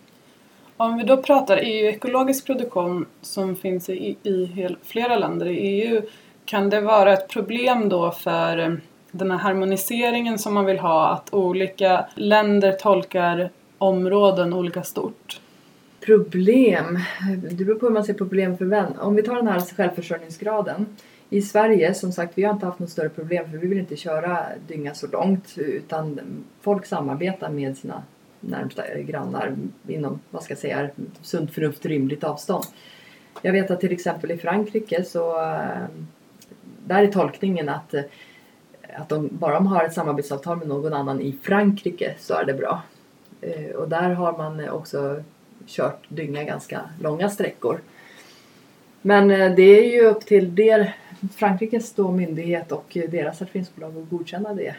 Om 0.81 0.97
vi 0.97 1.03
då 1.03 1.17
pratar 1.17 1.57
EU-ekologisk 1.57 2.45
produktion 2.45 3.05
som 3.21 3.55
finns 3.55 3.89
i, 3.89 4.17
i 4.23 4.67
flera 4.83 5.17
länder 5.17 5.45
i 5.45 5.57
EU 5.57 6.01
kan 6.45 6.69
det 6.69 6.81
vara 6.81 7.13
ett 7.13 7.27
problem 7.27 7.89
då 7.89 8.11
för 8.11 8.57
eh, 8.57 8.73
den 9.11 9.31
här 9.31 9.37
harmoniseringen 9.37 10.39
som 10.39 10.53
man 10.53 10.65
vill 10.65 10.79
ha 10.79 11.09
att 11.09 11.33
olika 11.33 12.05
länder 12.15 12.71
tolkar 12.71 13.49
områden 13.77 14.53
olika 14.53 14.83
stort? 14.83 15.41
Problem? 16.05 16.99
Det 17.49 17.65
beror 17.65 17.79
på 17.79 17.85
hur 17.85 17.93
man 17.93 18.03
ser 18.03 18.13
problem 18.13 18.57
för 18.57 18.65
vem. 18.65 18.93
Om 18.99 19.15
vi 19.15 19.23
tar 19.23 19.35
den 19.35 19.47
här 19.47 19.59
självförsörjningsgraden. 19.59 20.85
I 21.29 21.41
Sverige, 21.41 21.93
som 21.93 22.11
sagt, 22.11 22.37
vi 22.37 22.43
har 22.43 22.53
inte 22.53 22.65
haft 22.65 22.79
något 22.79 22.89
större 22.89 23.09
problem 23.09 23.51
för 23.51 23.57
vi 23.57 23.67
vill 23.67 23.79
inte 23.79 23.95
köra 23.95 24.45
dynga 24.67 24.93
så 24.93 25.07
långt 25.07 25.53
utan 25.57 26.19
folk 26.61 26.85
samarbetar 26.85 27.49
med 27.49 27.77
sina 27.77 28.03
närmsta 28.39 28.84
grannar 28.99 29.56
inom, 29.88 30.19
vad 30.30 30.43
ska 30.43 30.52
jag 30.52 30.60
säga, 30.60 30.89
sunt 31.21 31.54
förnuft 31.54 31.86
rimligt 31.86 32.23
avstånd. 32.23 32.65
Jag 33.41 33.52
vet 33.52 33.71
att 33.71 33.80
till 33.80 33.91
exempel 33.91 34.32
i 34.32 34.38
Frankrike 34.38 35.04
så 35.04 35.41
eh, 35.41 35.86
där 36.86 37.04
är 37.04 37.08
tolkningen 37.08 37.69
att, 37.69 37.93
eh, 37.93 38.04
att 38.95 39.10
de, 39.10 39.30
bara 39.32 39.54
de 39.54 39.67
har 39.67 39.84
ett 39.84 39.93
samarbetsavtal 39.93 40.58
med 40.58 40.67
någon 40.67 40.93
annan 40.93 41.21
i 41.21 41.36
Frankrike 41.41 42.15
så 42.19 42.34
är 42.34 42.45
det 42.45 42.54
bra. 42.54 42.82
Eh, 43.41 43.75
och 43.75 43.89
där 43.89 44.10
har 44.10 44.38
man 44.38 44.69
också 44.69 45.23
kört 45.67 46.06
dynga 46.10 46.43
ganska 46.43 46.82
långa 47.02 47.30
sträckor. 47.30 47.80
Men 49.02 49.28
det 49.28 49.62
är 49.62 49.91
ju 49.91 50.06
upp 50.06 50.25
till 50.25 50.56
det 50.56 50.93
Frankrikes 51.36 51.93
då 51.93 52.12
myndighet 52.12 52.71
och 52.71 52.97
deras 53.10 53.38
certifieringsbolag 53.38 53.97
att 53.97 54.10
godkänna 54.10 54.53
det. 54.53 54.75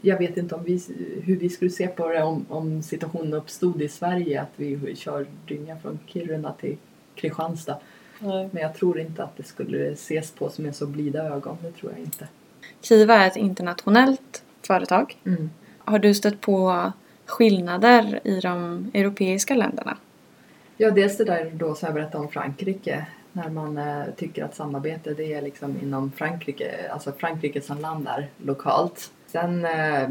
Jag 0.00 0.18
vet 0.18 0.36
inte 0.36 0.54
om 0.54 0.64
vi, 0.64 0.82
hur 1.24 1.36
vi 1.36 1.48
skulle 1.48 1.70
se 1.70 1.88
på 1.88 2.08
det 2.08 2.22
om, 2.22 2.46
om 2.48 2.82
situationen 2.82 3.34
uppstod 3.34 3.82
i 3.82 3.88
Sverige 3.88 4.42
att 4.42 4.52
vi 4.56 4.96
kör 4.96 5.26
dynga 5.46 5.76
från 5.78 5.98
Kiruna 6.06 6.52
till 6.52 6.76
Kristianstad. 7.14 7.78
Nej. 8.18 8.48
Men 8.52 8.62
jag 8.62 8.74
tror 8.74 9.00
inte 9.00 9.24
att 9.24 9.36
det 9.36 9.42
skulle 9.42 9.92
ses 9.92 10.30
på 10.30 10.50
som 10.50 10.66
en 10.66 10.74
så 10.74 10.86
blida 10.86 11.24
ögon, 11.24 11.56
det 11.62 11.72
tror 11.72 11.92
jag 11.92 12.00
inte. 12.00 12.28
Kiva 12.80 13.14
är 13.14 13.26
ett 13.26 13.36
internationellt 13.36 14.42
företag. 14.62 15.16
Mm. 15.26 15.50
Har 15.78 15.98
du 15.98 16.14
stött 16.14 16.40
på 16.40 16.92
skillnader 17.26 18.20
i 18.24 18.40
de 18.40 18.90
europeiska 18.94 19.54
länderna? 19.54 19.96
Ja, 20.76 20.90
dels 20.90 21.16
det 21.16 21.24
där 21.24 21.50
då 21.54 21.74
som 21.74 21.86
jag 21.86 21.94
berättade 21.94 22.24
om 22.24 22.30
Frankrike. 22.30 23.06
När 23.32 23.48
man 23.48 23.78
eh, 23.78 24.04
tycker 24.16 24.44
att 24.44 24.54
samarbete 24.54 25.14
det 25.14 25.34
är 25.34 25.42
liksom 25.42 25.76
inom 25.82 26.12
Frankrike, 26.12 26.90
alltså 26.92 27.12
Frankrike 27.12 27.60
som 27.60 27.78
land 27.78 28.08
är 28.08 28.28
lokalt. 28.36 29.12
Sen 29.26 29.64
eh, 29.64 30.08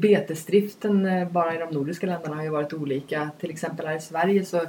betesdriften 0.00 1.06
eh, 1.06 1.28
bara 1.28 1.54
i 1.54 1.58
de 1.58 1.70
nordiska 1.70 2.06
länderna 2.06 2.36
har 2.36 2.42
ju 2.42 2.50
varit 2.50 2.72
olika. 2.72 3.30
Till 3.40 3.50
exempel 3.50 3.86
här 3.86 3.96
i 3.96 4.00
Sverige 4.00 4.44
så 4.44 4.60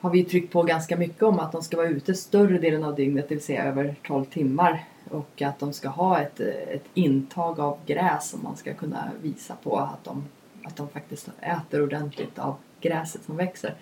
har 0.00 0.10
vi 0.10 0.24
tryckt 0.24 0.52
på 0.52 0.62
ganska 0.62 0.96
mycket 0.96 1.22
om 1.22 1.38
att 1.38 1.52
de 1.52 1.62
ska 1.62 1.76
vara 1.76 1.88
ute 1.88 2.14
större 2.14 2.58
delen 2.58 2.84
av 2.84 2.94
dygnet, 2.94 3.28
det 3.28 3.34
vill 3.34 3.44
säga 3.44 3.64
över 3.64 3.94
12 4.06 4.24
timmar. 4.24 4.84
Och 5.10 5.42
att 5.42 5.58
de 5.58 5.72
ska 5.72 5.88
ha 5.88 6.20
ett, 6.20 6.40
eh, 6.40 6.46
ett 6.46 6.84
intag 6.94 7.60
av 7.60 7.78
gräs 7.86 8.30
som 8.30 8.42
man 8.42 8.56
ska 8.56 8.74
kunna 8.74 9.10
visa 9.22 9.54
på 9.62 9.78
att 9.78 10.04
de 10.04 10.24
att 10.64 10.76
de 10.76 10.88
faktiskt 10.88 11.28
äter 11.40 11.82
ordentligt 11.82 12.38
av 12.38 12.54
gräset 12.80 13.24
som 13.24 13.36
växer. 13.36 13.74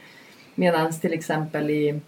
Medan 0.55 0.93
till 0.93 1.13
exempel 1.13 1.71
i, 1.71 2.01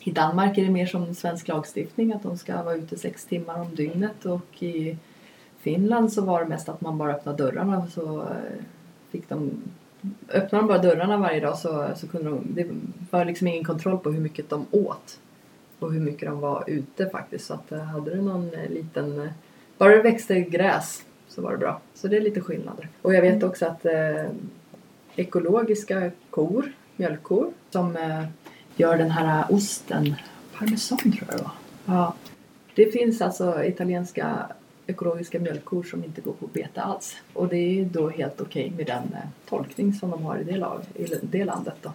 i 0.00 0.10
Danmark 0.10 0.58
är 0.58 0.64
det 0.64 0.70
mer 0.70 0.86
som 0.86 1.14
svensk 1.14 1.48
lagstiftning 1.48 2.12
att 2.12 2.22
de 2.22 2.38
ska 2.38 2.62
vara 2.62 2.74
ute 2.74 2.98
sex 2.98 3.24
timmar 3.24 3.60
om 3.60 3.74
dygnet 3.74 4.24
och 4.24 4.62
i 4.62 4.96
Finland 5.60 6.12
så 6.12 6.22
var 6.22 6.42
det 6.42 6.48
mest 6.48 6.68
att 6.68 6.80
man 6.80 6.98
bara 6.98 7.14
öppnade 7.14 7.44
dörrarna 7.44 7.86
så 7.86 8.20
eh, 8.20 8.64
fick 9.10 9.28
de 9.28 9.50
Öppnade 10.28 10.62
de 10.62 10.68
bara 10.68 10.78
dörrarna 10.78 11.16
varje 11.16 11.40
dag 11.40 11.58
så, 11.58 11.88
så 11.96 12.08
kunde 12.08 12.30
de, 12.30 12.46
det 12.48 12.66
var 13.10 13.24
liksom 13.24 13.46
ingen 13.46 13.64
kontroll 13.64 13.98
på 13.98 14.10
hur 14.10 14.20
mycket 14.20 14.50
de 14.50 14.66
åt 14.70 15.18
och 15.78 15.92
hur 15.92 16.00
mycket 16.00 16.28
de 16.28 16.40
var 16.40 16.64
ute 16.66 17.10
faktiskt. 17.10 17.46
Så 17.46 17.54
att 17.54 17.72
eh, 17.72 17.78
hade 17.78 18.14
du 18.14 18.22
någon 18.22 18.54
eh, 18.54 18.70
liten, 18.70 19.30
bara 19.78 19.96
det 19.96 20.02
växte 20.02 20.40
gräs 20.40 21.04
så 21.28 21.42
var 21.42 21.52
det 21.52 21.58
bra. 21.58 21.80
Så 21.94 22.08
det 22.08 22.16
är 22.16 22.20
lite 22.20 22.40
skillnader. 22.40 22.88
Och 23.02 23.14
jag 23.14 23.22
vet 23.22 23.34
mm. 23.34 23.48
också 23.48 23.66
att 23.66 23.84
eh, 23.84 24.30
ekologiska 25.16 26.10
kor, 26.30 26.72
mjölkkor, 26.96 27.52
som 27.70 27.96
eh, 27.96 28.24
gör 28.76 28.98
den 28.98 29.10
här 29.10 29.44
osten, 29.48 30.14
parmesan 30.54 30.98
tror 30.98 31.28
jag 31.30 31.38
det 31.38 31.42
var. 31.42 31.52
Ja. 31.96 32.14
Det 32.74 32.86
finns 32.86 33.22
alltså 33.22 33.64
italienska 33.64 34.46
ekologiska 34.86 35.38
mjölkkor 35.40 35.82
som 35.82 36.04
inte 36.04 36.20
går 36.20 36.32
på 36.32 36.46
bete 36.46 36.80
alls. 36.80 37.16
Och 37.32 37.48
det 37.48 37.56
är 37.56 37.84
då 37.84 38.08
helt 38.08 38.40
okej 38.40 38.64
okay 38.64 38.76
med 38.76 38.86
den 38.86 39.14
eh, 39.14 39.28
tolkning 39.48 39.92
som 39.92 40.10
de 40.10 40.22
har 40.22 40.38
i 40.38 40.44
det, 40.44 40.56
lag, 40.56 40.80
i 40.94 41.06
det 41.22 41.44
landet 41.44 41.74
då. 41.82 41.92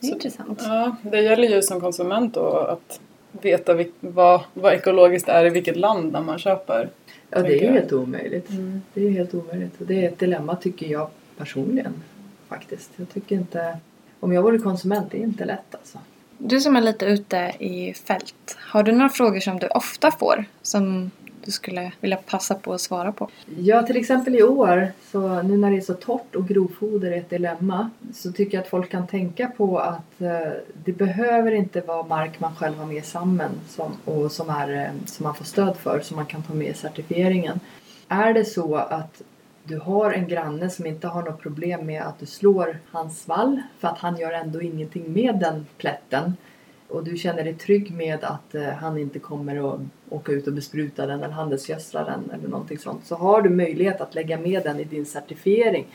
Det 0.00 0.06
är 0.06 0.12
intressant. 0.12 0.62
Ja, 0.64 0.96
det 1.02 1.20
gäller 1.20 1.48
ju 1.48 1.62
som 1.62 1.80
konsument 1.80 2.34
då 2.34 2.46
att 2.46 3.00
veta 3.32 3.84
vad, 4.00 4.40
vad 4.54 4.72
ekologiskt 4.72 5.28
är 5.28 5.46
i 5.46 5.50
vilket 5.50 5.76
land 5.76 6.12
när 6.12 6.22
man 6.22 6.38
köper. 6.38 6.90
Ja, 7.30 7.42
det 7.42 7.58
är 7.58 7.62
ju 7.62 7.72
helt 7.72 7.92
omöjligt. 7.92 8.50
Mm. 8.50 8.82
Det 8.94 9.06
är 9.06 9.10
helt 9.10 9.34
omöjligt. 9.34 9.80
Och 9.80 9.86
det 9.86 10.04
är 10.04 10.08
ett 10.08 10.18
dilemma 10.18 10.56
tycker 10.56 10.86
jag 10.86 11.08
personligen 11.36 12.02
faktiskt. 12.48 12.90
Jag 12.96 13.08
tycker 13.08 13.36
inte... 13.36 13.78
Om 14.26 14.32
jag 14.32 14.42
vore 14.42 14.58
konsument, 14.58 15.10
det 15.10 15.18
är 15.18 15.22
inte 15.22 15.44
lätt 15.44 15.74
alltså. 15.74 15.98
Du 16.38 16.60
som 16.60 16.76
är 16.76 16.80
lite 16.80 17.06
ute 17.06 17.36
i 17.58 17.94
fält, 17.94 18.56
har 18.58 18.82
du 18.82 18.92
några 18.92 19.08
frågor 19.08 19.40
som 19.40 19.58
du 19.58 19.66
ofta 19.66 20.10
får 20.10 20.44
som 20.62 21.10
du 21.44 21.50
skulle 21.50 21.92
vilja 22.00 22.16
passa 22.16 22.54
på 22.54 22.72
att 22.72 22.80
svara 22.80 23.12
på? 23.12 23.28
Ja, 23.58 23.82
till 23.82 23.96
exempel 23.96 24.34
i 24.34 24.42
år, 24.42 24.88
så 25.12 25.42
nu 25.42 25.56
när 25.56 25.70
det 25.70 25.76
är 25.76 25.80
så 25.80 25.94
torrt 25.94 26.34
och 26.34 26.48
grovfoder 26.48 27.10
är 27.10 27.16
ett 27.16 27.30
dilemma, 27.30 27.90
så 28.14 28.32
tycker 28.32 28.58
jag 28.58 28.62
att 28.62 28.70
folk 28.70 28.90
kan 28.90 29.06
tänka 29.06 29.46
på 29.56 29.78
att 29.78 30.20
eh, 30.20 30.52
det 30.84 30.92
behöver 30.92 31.52
inte 31.52 31.80
vara 31.80 32.06
mark 32.06 32.40
man 32.40 32.54
själv 32.54 32.76
har 32.76 32.86
med 32.86 32.96
i 32.96 33.02
sammen 33.02 33.50
som, 33.68 33.92
och 34.04 34.32
som, 34.32 34.50
är, 34.50 34.84
eh, 34.84 35.06
som 35.06 35.24
man 35.24 35.34
får 35.34 35.44
stöd 35.44 35.76
för, 35.76 36.00
som 36.00 36.16
man 36.16 36.26
kan 36.26 36.42
ta 36.42 36.54
med 36.54 36.68
i 36.68 36.74
certifieringen. 36.74 37.60
Är 38.08 38.34
det 38.34 38.44
så 38.44 38.74
att 38.76 39.22
du 39.66 39.78
har 39.78 40.12
en 40.12 40.28
granne 40.28 40.70
som 40.70 40.86
inte 40.86 41.08
har 41.08 41.22
något 41.22 41.40
problem 41.42 41.86
med 41.86 42.02
att 42.02 42.18
du 42.18 42.26
slår 42.26 42.78
hans 42.90 43.28
vall 43.28 43.62
för 43.78 43.88
att 43.88 43.98
han 43.98 44.16
gör 44.16 44.32
ändå 44.32 44.62
ingenting 44.62 45.12
med 45.12 45.38
den 45.38 45.66
plätten 45.78 46.32
och 46.88 47.04
du 47.04 47.16
känner 47.16 47.44
dig 47.44 47.54
trygg 47.54 47.94
med 47.94 48.24
att 48.24 48.54
eh, 48.54 48.68
han 48.68 48.98
inte 48.98 49.18
kommer 49.18 49.74
att 49.74 49.80
åka 50.08 50.32
ut 50.32 50.46
och 50.46 50.52
bespruta 50.52 51.06
den 51.06 51.22
eller 51.22 51.34
handelsgödsla 51.34 52.04
den 52.04 52.30
eller 52.30 52.48
någonting 52.48 52.78
sånt 52.78 53.06
så 53.06 53.16
har 53.16 53.42
du 53.42 53.50
möjlighet 53.50 54.00
att 54.00 54.14
lägga 54.14 54.38
med 54.38 54.62
den 54.62 54.80
i 54.80 54.84
din 54.84 55.06
certifiering. 55.06 55.86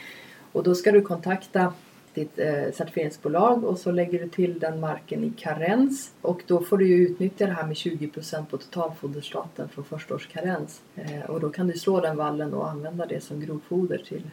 Och 0.52 0.64
då 0.64 0.76
ska 0.76 0.92
du 0.92 1.02
kontakta 1.02 1.74
ditt 2.14 2.40
eh, 2.40 2.72
certifieringsbolag 2.74 3.64
och 3.64 3.78
så 3.78 3.92
lägger 3.92 4.20
du 4.20 4.30
till 4.30 4.60
den 4.60 4.80
marken 4.80 5.24
i 5.24 5.34
karens 5.38 6.12
och 6.22 6.42
då 6.48 6.62
får 6.62 6.78
du 6.78 6.88
ju 6.88 7.08
utnyttja 7.08 7.46
det 7.46 7.54
här 7.54 7.68
med 7.68 7.74
20% 7.74 8.46
på 8.46 8.58
totalfoderstaten 8.58 9.70
från 9.70 9.84
första 9.84 10.16
års 10.16 10.28
karens. 10.28 10.82
Eh, 10.96 11.30
och 11.30 11.40
då 11.40 11.50
kan 11.50 11.68
du 11.68 11.74
slå 11.74 12.00
den 12.00 12.18
vallen 12.18 12.54
och 12.54 12.70
använda 12.70 13.06
det 13.06 13.24
som 13.24 13.40
grovfoder 13.40 13.98
till, 13.98 14.24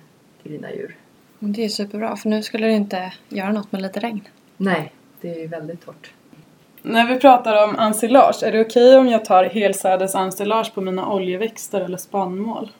till 0.42 0.52
dina 0.52 0.72
djur. 0.72 0.96
Det 1.38 1.64
är 1.64 1.68
superbra 1.68 2.16
för 2.16 2.28
nu 2.28 2.42
skulle 2.42 2.66
det 2.66 2.72
inte 2.72 3.12
göra 3.28 3.52
något 3.52 3.72
med 3.72 3.82
lite 3.82 4.00
regn. 4.00 4.28
Nej, 4.56 4.92
det 5.20 5.30
är 5.34 5.40
ju 5.40 5.46
väldigt 5.46 5.84
torrt. 5.84 6.12
När 6.82 7.06
vi 7.06 7.20
pratar 7.20 7.64
om 7.68 7.76
ensilage, 7.76 8.42
är 8.42 8.52
det 8.52 8.60
okej 8.60 8.96
om 8.96 9.08
jag 9.08 9.24
tar 9.24 9.44
helsädesensilage 9.44 10.74
på 10.74 10.80
mina 10.80 11.12
oljeväxter 11.12 11.80
eller 11.80 11.96
spannmål? 11.96 12.70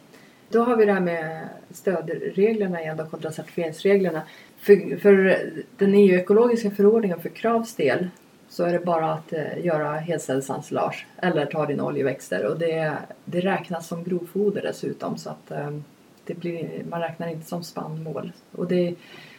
Då 0.50 0.62
har 0.62 0.76
vi 0.76 0.84
det 0.84 0.92
här 0.92 1.00
med 1.00 1.48
stödreglerna 1.70 2.80
igen 2.80 2.96
då 2.96 3.06
kontra 3.06 3.32
certifieringsreglerna. 3.32 4.22
För, 4.59 4.97
för 4.97 5.40
den 5.77 5.94
EU-ekologiska 5.94 6.71
förordningen 6.71 7.21
för 7.21 7.29
Kravs 7.29 7.75
del 7.75 8.09
så 8.49 8.64
är 8.64 8.73
det 8.73 8.79
bara 8.79 9.12
att 9.12 9.33
eh, 9.33 9.64
göra 9.64 9.92
helcellsensilage 9.92 11.07
eller 11.16 11.47
ta 11.47 11.66
dina 11.66 11.85
oljeväxter 11.85 12.47
och 12.47 12.59
det, 12.59 12.97
det 13.25 13.40
räknas 13.40 13.88
som 13.88 14.05
grovfoder 14.05 14.62
dessutom 14.62 15.18
så 15.18 15.31
att 15.31 15.51
eh, 15.51 15.71
det 16.25 16.35
blir, 16.35 16.85
man 16.90 17.01
räknar 17.01 17.29
inte 17.29 17.47
som 17.47 17.62
spannmål. 17.62 18.33
Och 18.53 18.66
det, 18.66 18.94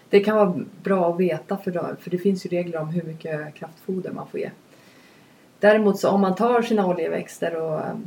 det 0.10 0.20
kan 0.20 0.36
vara 0.36 0.66
bra 0.84 1.14
att 1.14 1.20
veta 1.20 1.58
för, 1.58 1.72
då, 1.72 1.90
för 2.00 2.10
det 2.10 2.18
finns 2.18 2.46
ju 2.46 2.50
regler 2.50 2.80
om 2.80 2.90
hur 2.90 3.04
mycket 3.04 3.56
kraftfoder 3.56 4.12
man 4.12 4.28
får 4.28 4.40
ge. 4.40 4.52
Däremot 5.60 6.00
så 6.00 6.10
om 6.10 6.22
man 6.22 6.36
tar 6.36 6.62
sina 6.62 6.88
oljeväxter 6.88 7.56
och 7.56 7.80
eh, 7.80 7.98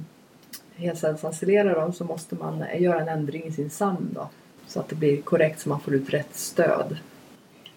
helcellsensilerar 0.74 1.74
dem 1.74 1.92
så 1.92 2.04
måste 2.04 2.34
man 2.34 2.64
göra 2.78 3.00
en 3.00 3.08
ändring 3.08 3.44
i 3.44 3.52
sin 3.52 3.70
SAM 3.70 4.08
då. 4.14 4.28
Så 4.72 4.80
att 4.80 4.88
det 4.88 4.94
blir 4.94 5.22
korrekt 5.22 5.60
så 5.60 5.68
man 5.68 5.80
får 5.80 5.94
ut 5.94 6.10
rätt 6.10 6.34
stöd. 6.34 6.96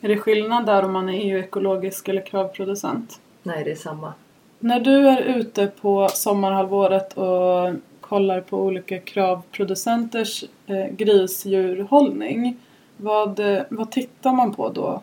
Är 0.02 0.10
det 0.10 0.18
skillnad 0.18 0.66
där 0.66 0.84
om 0.84 0.94
man 0.94 1.10
är 1.10 1.14
EU-ekologisk 1.14 2.08
eller 2.08 2.26
kravproducent? 2.26 3.20
Nej, 3.44 3.64
det 3.64 3.72
är 3.72 3.76
samma. 3.76 4.14
När 4.60 4.80
du 4.80 5.08
är 5.08 5.22
ute 5.22 5.68
på 5.68 6.10
sommarhalvåret 6.10 7.14
och 7.14 7.74
kollar 8.02 8.42
på 8.42 8.58
olika 8.64 9.00
kravproducenters 9.00 10.44
eh, 10.68 10.88
grisdjurhållning 10.98 12.58
vad, 12.98 13.40
vad 13.70 13.92
tittar 13.92 14.34
man 14.34 14.54
på 14.54 14.70
då? 14.70 15.02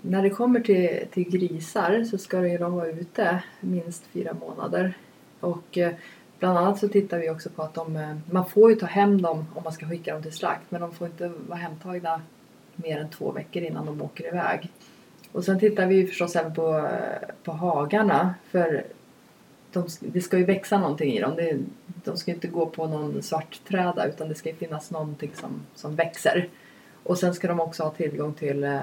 När 0.00 0.22
det 0.22 0.30
kommer 0.30 0.60
till, 0.60 1.06
till 1.10 1.30
grisar 1.30 2.04
så 2.04 2.18
ska 2.18 2.40
de 2.40 2.72
vara 2.72 2.88
ute 2.88 3.42
minst 3.60 4.04
fyra 4.12 4.32
månader. 4.40 4.94
Och 5.40 5.78
eh, 5.78 5.92
bland 6.42 6.58
annat 6.58 6.78
så 6.78 6.88
tittar 6.88 7.18
vi 7.18 7.30
också 7.30 7.50
på 7.50 7.62
att 7.62 7.74
de, 7.74 7.96
eh, 7.96 8.16
man 8.30 8.46
får 8.46 8.70
ju 8.70 8.76
ta 8.76 8.86
hem 8.86 9.22
dem 9.22 9.46
om 9.54 9.62
man 9.64 9.72
ska 9.72 9.88
skicka 9.88 10.12
dem 10.12 10.22
till 10.22 10.32
slakt 10.32 10.70
men 10.70 10.80
de 10.80 10.92
får 10.92 11.06
inte 11.06 11.32
vara 11.48 11.58
hemtagna 11.58 12.22
mer 12.76 13.00
än 13.00 13.08
två 13.08 13.32
veckor 13.32 13.62
innan 13.62 13.86
de 13.86 14.02
åker 14.02 14.26
iväg. 14.26 14.70
Och 15.32 15.44
sen 15.44 15.60
tittar 15.60 15.86
vi 15.86 15.94
ju 15.94 16.06
förstås 16.06 16.36
även 16.36 16.54
på, 16.54 16.76
eh, 16.78 17.28
på 17.44 17.52
hagarna 17.52 18.34
för 18.50 18.84
de, 19.72 19.88
det 20.00 20.20
ska 20.20 20.38
ju 20.38 20.44
växa 20.44 20.78
någonting 20.78 21.12
i 21.12 21.20
dem. 21.20 21.36
Det, 21.36 21.58
de 22.04 22.16
ska 22.16 22.30
inte 22.30 22.48
gå 22.48 22.66
på 22.66 22.86
någon 22.86 23.22
svart 23.22 23.60
träda 23.68 24.06
utan 24.06 24.28
det 24.28 24.34
ska 24.34 24.48
ju 24.48 24.56
finnas 24.56 24.90
någonting 24.90 25.30
som, 25.34 25.50
som 25.74 25.96
växer. 25.96 26.48
Och 27.02 27.18
sen 27.18 27.34
ska 27.34 27.48
de 27.48 27.60
också 27.60 27.82
ha 27.82 27.90
tillgång 27.90 28.34
till 28.34 28.64
eh, 28.64 28.80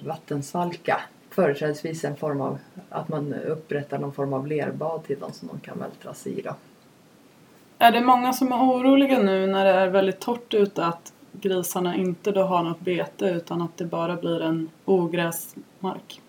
vattensvalka. 0.00 1.00
Företrädesvis 1.30 2.04
en 2.04 2.16
form 2.16 2.40
av 2.40 2.58
att 2.88 3.08
man 3.08 3.34
upprättar 3.34 3.98
någon 3.98 4.12
form 4.12 4.32
av 4.32 4.46
lerbad 4.46 5.04
till 5.04 5.18
dem 5.18 5.32
som 5.32 5.48
de 5.48 5.60
kan 5.60 5.78
vältras 5.78 6.26
i. 6.26 6.42
Då. 6.42 6.54
Är 7.84 7.92
det 7.92 8.00
många 8.00 8.32
som 8.32 8.52
är 8.52 8.56
oroliga 8.56 9.18
nu 9.18 9.46
när 9.46 9.64
det 9.64 9.70
är 9.70 9.88
väldigt 9.88 10.20
torrt 10.20 10.54
ute 10.54 10.86
att 10.86 11.12
grisarna 11.32 11.96
inte 11.96 12.30
då 12.30 12.42
har 12.42 12.62
något 12.62 12.80
bete 12.80 13.24
utan 13.24 13.62
att 13.62 13.76
det 13.76 13.84
bara 13.84 14.16
blir 14.16 14.42
en 14.42 14.70
ogräsmark? 14.84 16.20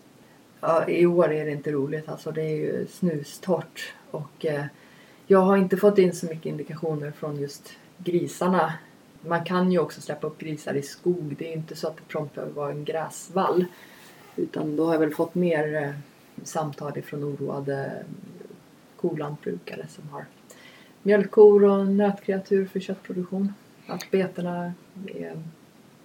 Ja, 0.62 0.88
I 0.88 1.06
år 1.06 1.32
är 1.32 1.46
det 1.46 1.52
inte 1.52 1.72
roligt 1.72 2.10
alltså. 2.10 2.32
Det 2.32 2.42
är 2.42 2.56
ju 2.56 2.88
snustort. 2.88 3.94
Och 4.12 4.46
eh, 4.46 4.66
jag 5.28 5.40
har 5.40 5.58
inte 5.58 5.78
fått 5.78 5.98
in 5.98 6.14
så 6.14 6.26
mycket 6.26 6.46
indikationer 6.46 7.12
från 7.12 7.40
just 7.40 7.74
grisarna 7.98 8.74
man 9.22 9.44
kan 9.46 9.72
ju 9.72 9.80
också 9.80 10.02
släppa 10.02 10.28
upp 10.28 10.38
grisar 10.38 10.74
i 10.74 10.82
skog. 10.82 11.36
Det 11.40 11.52
är 11.52 11.54
inte 11.54 11.76
så 11.76 11.88
att 11.88 11.98
det 11.98 12.04
prompt 12.08 12.36
behöver 12.36 12.54
vara 12.54 12.72
en 12.72 12.86
gräsvall. 12.86 13.66
Utan 14.36 14.76
då 14.76 14.86
har 14.86 14.94
jag 14.94 15.00
väl 15.00 15.14
fått 15.14 15.36
mer 15.36 15.84
eh, 15.84 15.92
samtal 16.44 16.98
ifrån 16.98 17.24
oroade 17.24 17.86
eh, 17.86 18.48
kolantbrukare 18.96 19.88
som 19.88 20.10
har 20.10 20.26
mjölkkor 21.06 21.64
och 21.64 21.88
nötkreatur 21.88 22.66
för 22.66 22.80
köttproduktion. 22.80 23.54
Att 23.88 24.12
betena 24.12 24.74
är 25.08 25.38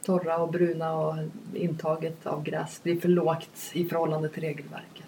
torra 0.05 0.39
och 0.39 0.51
bruna 0.51 0.95
och 0.95 1.15
intaget 1.55 2.27
av 2.27 2.43
gräs 2.43 2.83
blir 2.83 3.01
för 3.01 3.09
lågt 3.09 3.71
i 3.73 3.85
förhållande 3.85 4.29
till 4.29 4.43
regelverket. 4.43 5.05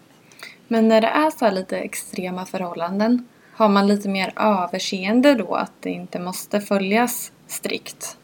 Men 0.69 0.89
när 0.89 1.01
det 1.01 1.07
är 1.07 1.31
så 1.31 1.51
lite 1.51 1.79
extrema 1.79 2.47
förhållanden, 2.47 3.29
har 3.53 3.69
man 3.69 3.87
lite 3.87 4.09
mer 4.09 4.33
överseende 4.37 5.35
då 5.35 5.55
att 5.55 5.73
det 5.81 5.91
inte 5.91 6.19
måste 6.19 6.61
följas 6.61 7.33
strikt? 7.47 8.17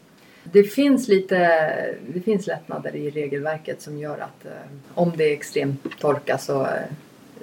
Det 0.43 0.63
finns 0.63 1.07
lite 1.07 1.37
det 2.13 2.21
finns 2.21 2.47
lättnader 2.47 2.95
i 2.95 3.09
regelverket 3.09 3.81
som 3.81 3.97
gör 3.97 4.19
att 4.19 4.45
eh, 4.45 4.51
om 4.93 5.11
det 5.17 5.23
är 5.23 5.33
extrem 5.33 5.77
torka 5.99 6.37
så, 6.37 6.61
eh, 6.61 6.69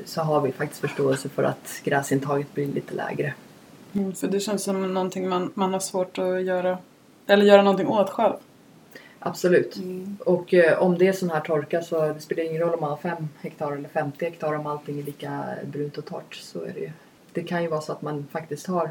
så 0.05 0.23
har 0.23 0.41
vi 0.41 0.53
faktiskt 0.53 0.81
förståelse 0.81 1.29
för 1.29 1.43
att 1.43 1.81
gräsintaget 1.85 2.55
blir 2.55 2.67
lite 2.67 2.95
lägre. 2.95 3.35
Mm, 3.97 4.13
för 4.13 4.29
det 4.29 4.41
känns 4.41 4.63
som 4.63 4.95
någonting 4.95 5.29
man, 5.29 5.53
man 5.55 5.73
har 5.73 5.81
svårt 5.81 6.19
att 6.19 6.43
göra 6.43 6.79
eller 7.27 7.45
göra 7.45 7.63
någonting 7.63 7.89
åt 7.89 8.11
själv. 8.11 8.35
Absolut. 9.19 9.77
Mm. 9.77 10.17
Och 10.25 10.55
eh, 10.55 10.83
om 10.83 10.99
det 10.99 11.09
är 11.09 11.13
sån 11.13 11.31
här 11.31 11.41
torka 11.41 11.83
så 11.83 12.01
det 12.13 12.21
spelar 12.21 12.45
ingen 12.45 12.61
roll 12.63 12.75
om 12.75 12.81
man 12.81 12.91
har 12.91 12.97
5 12.97 13.29
hektar 13.41 13.73
eller 13.73 13.89
50 13.89 14.25
hektar 14.25 14.53
om 14.53 14.67
allting 14.67 14.99
är 14.99 15.03
lika 15.03 15.45
brunt 15.65 15.99
och 15.99 16.05
torrt 16.05 16.35
så 16.35 16.63
är 16.63 16.73
det 16.73 16.81
ju. 16.81 16.91
Det 17.33 17.43
kan 17.43 17.63
ju 17.63 17.69
vara 17.69 17.81
så 17.81 17.93
att 17.93 18.03
man 18.03 18.27
faktiskt 18.33 18.67
har 18.67 18.91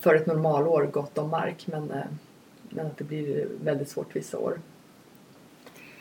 för 0.00 0.14
ett 0.14 0.26
normalår 0.26 0.82
gott 0.92 1.18
om 1.18 1.30
mark 1.30 1.66
men, 1.66 1.90
eh, 1.90 2.02
men 2.68 2.86
att 2.86 2.98
det 2.98 3.04
blir 3.04 3.48
väldigt 3.64 3.88
svårt 3.88 4.16
vissa 4.16 4.38
år. 4.38 4.58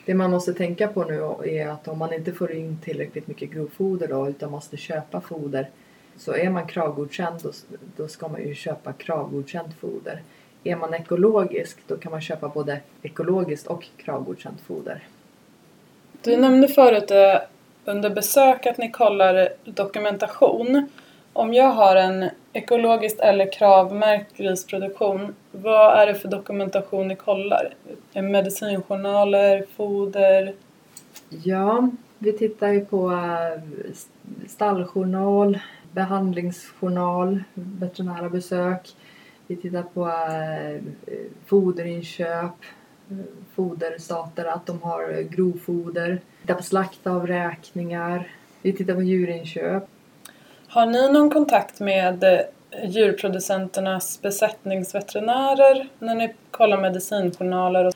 Det 0.05 0.13
man 0.13 0.31
måste 0.31 0.53
tänka 0.53 0.87
på 0.87 1.03
nu 1.03 1.21
är 1.45 1.67
att 1.67 1.87
om 1.87 1.97
man 1.97 2.13
inte 2.13 2.33
får 2.33 2.51
in 2.51 2.77
tillräckligt 2.83 3.27
mycket 3.27 3.51
grovfoder 3.51 4.07
då, 4.07 4.29
utan 4.29 4.51
måste 4.51 4.77
köpa 4.77 5.21
foder 5.21 5.69
så 6.19 6.33
är 6.33 6.49
man 6.49 6.67
kravgodkänd 6.67 7.39
då, 7.43 7.51
då 7.97 8.07
ska 8.07 8.27
man 8.27 8.41
ju 8.41 8.55
köpa 8.55 8.93
kravgodkänt 8.93 9.73
foder. 9.81 10.21
Är 10.63 10.75
man 10.75 10.93
ekologisk 10.93 11.77
då 11.87 11.97
kan 11.97 12.11
man 12.11 12.21
köpa 12.21 12.49
både 12.49 12.79
ekologiskt 13.01 13.67
och 13.67 13.85
kravgodkänt 13.97 14.61
foder. 14.61 15.03
Du 16.21 16.37
nämnde 16.37 16.67
förut 16.67 17.11
eh, 17.11 17.35
under 17.85 18.09
besök 18.09 18.65
att 18.65 18.77
ni 18.77 18.91
kollar 18.91 19.49
dokumentation. 19.65 20.89
Om 21.33 21.53
jag 21.53 21.69
har 21.69 21.95
en 21.95 22.29
ekologiskt 22.53 23.19
eller 23.19 23.51
kravmärkt 23.53 24.37
grisproduktion, 24.37 25.35
vad 25.51 25.99
är 25.99 26.07
det 26.07 26.15
för 26.15 26.27
dokumentation 26.27 27.07
ni 27.07 27.15
kollar? 27.15 27.73
Medicinjournaler, 28.13 29.65
foder? 29.75 30.53
Ja, 31.29 31.89
vi 32.17 32.33
tittar 32.33 32.67
ju 32.67 32.85
på 32.85 33.11
eh, 33.11 33.61
stalljournal, 34.47 35.59
behandlingsjournal, 35.91 37.43
veterinära 37.53 38.29
besök. 38.29 38.95
Vi 39.47 39.55
tittar 39.55 39.83
på 39.83 40.07
eh, 40.07 40.81
foderinköp, 41.45 42.55
foderstater, 43.55 44.45
att 44.45 44.65
de 44.65 44.81
har 44.81 45.21
grovfoder. 45.21 46.09
Vi 46.09 46.41
tittar 46.41 46.55
på 46.55 46.63
slaktavräkningar. 46.63 48.31
Vi 48.61 48.73
tittar 48.73 48.95
på 48.95 49.01
djurinköp. 49.01 49.83
Har 50.67 50.85
ni 50.85 51.11
någon 51.11 51.29
kontakt 51.29 51.79
med 51.79 52.23
eh, 52.23 52.39
djurproducenternas 52.89 54.21
besättningsveterinärer 54.21 55.87
när 55.99 56.15
ni 56.15 56.33
kollar 56.51 56.81
medicinjournaler? 56.81 57.85
Och... 57.85 57.93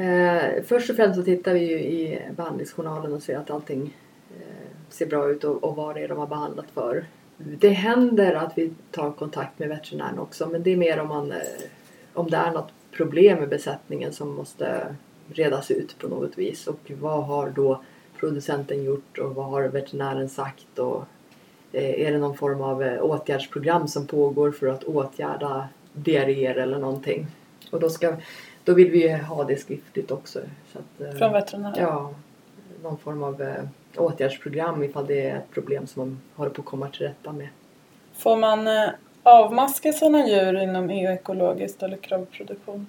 Eh, 0.00 0.62
först 0.66 0.90
och 0.90 0.96
främst 0.96 1.16
så 1.16 1.22
tittar 1.22 1.54
vi 1.54 1.60
ju 1.60 1.78
i 1.78 2.22
behandlingsjournalen 2.36 3.12
och 3.12 3.22
ser 3.22 3.38
att 3.38 3.50
allting 3.50 3.82
eh, 3.82 4.03
ser 4.94 5.06
bra 5.06 5.30
ut 5.30 5.44
och, 5.44 5.64
och 5.64 5.76
vad 5.76 5.94
det 5.94 6.00
är 6.00 6.08
de 6.08 6.18
har 6.18 6.26
behandlat 6.26 6.70
för. 6.74 7.06
Det 7.36 7.68
händer 7.68 8.34
att 8.34 8.58
vi 8.58 8.72
tar 8.90 9.10
kontakt 9.10 9.58
med 9.58 9.68
veterinären 9.68 10.18
också 10.18 10.48
men 10.48 10.62
det 10.62 10.72
är 10.72 10.76
mer 10.76 11.00
om, 11.00 11.08
man, 11.08 11.32
eh, 11.32 11.38
om 12.12 12.30
det 12.30 12.36
är 12.36 12.52
något 12.52 12.72
problem 12.92 13.38
med 13.38 13.48
besättningen 13.48 14.12
som 14.12 14.34
måste 14.34 14.96
redas 15.28 15.70
ut 15.70 15.98
på 15.98 16.08
något 16.08 16.38
vis. 16.38 16.66
Och 16.66 16.92
vad 17.00 17.24
har 17.24 17.50
då 17.50 17.82
producenten 18.20 18.84
gjort 18.84 19.18
och 19.18 19.34
vad 19.34 19.46
har 19.46 19.62
veterinären 19.62 20.28
sagt 20.28 20.78
och 20.78 21.04
eh, 21.72 22.06
är 22.06 22.12
det 22.12 22.18
någon 22.18 22.36
form 22.36 22.60
av 22.60 22.82
eh, 22.82 23.02
åtgärdsprogram 23.02 23.88
som 23.88 24.06
pågår 24.06 24.50
för 24.50 24.66
att 24.66 24.84
åtgärda 24.84 25.68
diarréer 25.92 26.54
eller 26.54 26.78
någonting. 26.78 27.26
Och 27.70 27.80
då, 27.80 27.90
ska, 27.90 28.16
då 28.64 28.74
vill 28.74 28.90
vi 28.90 29.12
ha 29.12 29.44
det 29.44 29.56
skriftligt 29.56 30.10
också. 30.10 30.40
Så 30.72 30.78
att, 30.78 31.18
Från 31.18 31.32
veterinären? 31.32 31.74
Ja, 31.78 32.14
någon 32.82 32.98
form 32.98 33.22
av 33.22 33.42
åtgärdsprogram 33.96 34.82
ifall 34.82 35.06
det 35.06 35.28
är 35.28 35.36
ett 35.36 35.50
problem 35.50 35.86
som 35.86 36.00
man 36.02 36.20
håller 36.34 36.50
på 36.50 36.62
att 36.62 36.66
komma 36.66 36.88
till 36.88 37.06
rätta 37.06 37.32
med. 37.32 37.48
Får 38.18 38.36
man 38.36 38.66
eh, 38.66 38.88
avmaska 39.22 39.92
sina 39.92 40.28
djur 40.28 40.62
inom 40.62 40.90
EU-ekologiskt 40.90 41.82
eller 41.82 41.96
kravproduktion? 41.96 42.86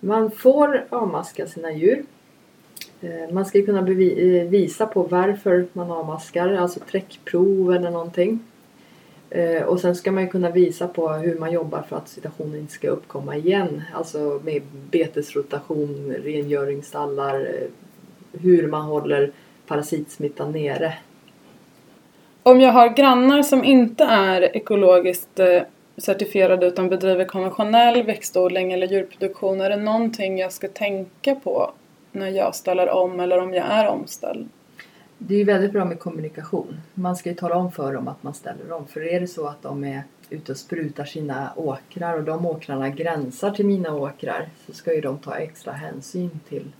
Man 0.00 0.30
får 0.30 0.84
avmaska 0.90 1.46
sina 1.46 1.72
djur. 1.72 2.04
Eh, 3.00 3.32
Man 3.32 3.46
ska 3.46 3.64
kunna 3.64 3.78
eh, 3.78 4.48
visa 4.48 4.86
på 4.86 5.02
varför 5.02 5.66
man 5.72 5.90
avmaskar, 5.90 6.52
alltså 6.52 6.80
träckprov 6.80 7.72
eller 7.74 7.90
någonting. 7.90 8.38
Och 9.66 9.80
sen 9.80 9.94
ska 9.94 10.12
man 10.12 10.28
kunna 10.28 10.50
visa 10.50 10.88
på 10.88 11.08
hur 11.08 11.38
man 11.38 11.52
jobbar 11.52 11.82
för 11.82 11.96
att 11.96 12.08
situationen 12.08 12.58
inte 12.58 12.72
ska 12.72 12.88
uppkomma 12.88 13.36
igen. 13.36 13.82
Alltså 13.92 14.40
med 14.44 14.62
betesrotation, 14.90 16.14
rengöringsstallar, 16.24 17.48
hur 18.32 18.66
man 18.66 18.84
håller 18.84 19.32
parasitsmittan 19.66 20.52
nere. 20.52 20.94
Om 22.42 22.60
jag 22.60 22.72
har 22.72 22.88
grannar 22.88 23.42
som 23.42 23.64
inte 23.64 24.04
är 24.04 24.56
ekologiskt 24.56 25.38
eh, 25.38 25.62
certifierade 25.96 26.66
utan 26.66 26.88
bedriver 26.88 27.24
konventionell 27.24 28.02
växtodling 28.02 28.72
eller 28.72 28.86
djurproduktion, 28.86 29.60
är 29.60 29.70
det 29.70 29.76
någonting 29.76 30.38
jag 30.38 30.52
ska 30.52 30.68
tänka 30.68 31.34
på 31.34 31.70
när 32.12 32.28
jag 32.28 32.54
ställer 32.54 32.88
om 32.88 33.20
eller 33.20 33.38
om 33.38 33.54
jag 33.54 33.66
är 33.66 33.88
omställd? 33.88 34.48
Det 35.18 35.34
är 35.34 35.38
ju 35.38 35.44
väldigt 35.44 35.72
bra 35.72 35.84
med 35.84 35.98
kommunikation. 35.98 36.80
Man 36.94 37.16
ska 37.16 37.28
ju 37.28 37.34
tala 37.34 37.56
om 37.56 37.72
för 37.72 37.92
dem 37.92 38.08
att 38.08 38.22
man 38.22 38.34
ställer 38.34 38.72
om. 38.72 38.86
För 38.86 39.06
är 39.06 39.20
det 39.20 39.26
så 39.26 39.46
att 39.46 39.62
de 39.62 39.84
är 39.84 40.02
ute 40.30 40.52
och 40.52 40.58
sprutar 40.58 41.04
sina 41.04 41.52
åkrar 41.56 42.18
och 42.18 42.24
de 42.24 42.46
åkrarna 42.46 42.88
gränsar 42.88 43.50
till 43.50 43.66
mina 43.66 43.94
åkrar 43.94 44.48
så 44.66 44.72
ska 44.72 44.94
ju 44.94 45.00
de 45.00 45.18
ta 45.18 45.34
extra 45.34 45.72
hänsyn 45.72 46.40
till, 46.48 46.72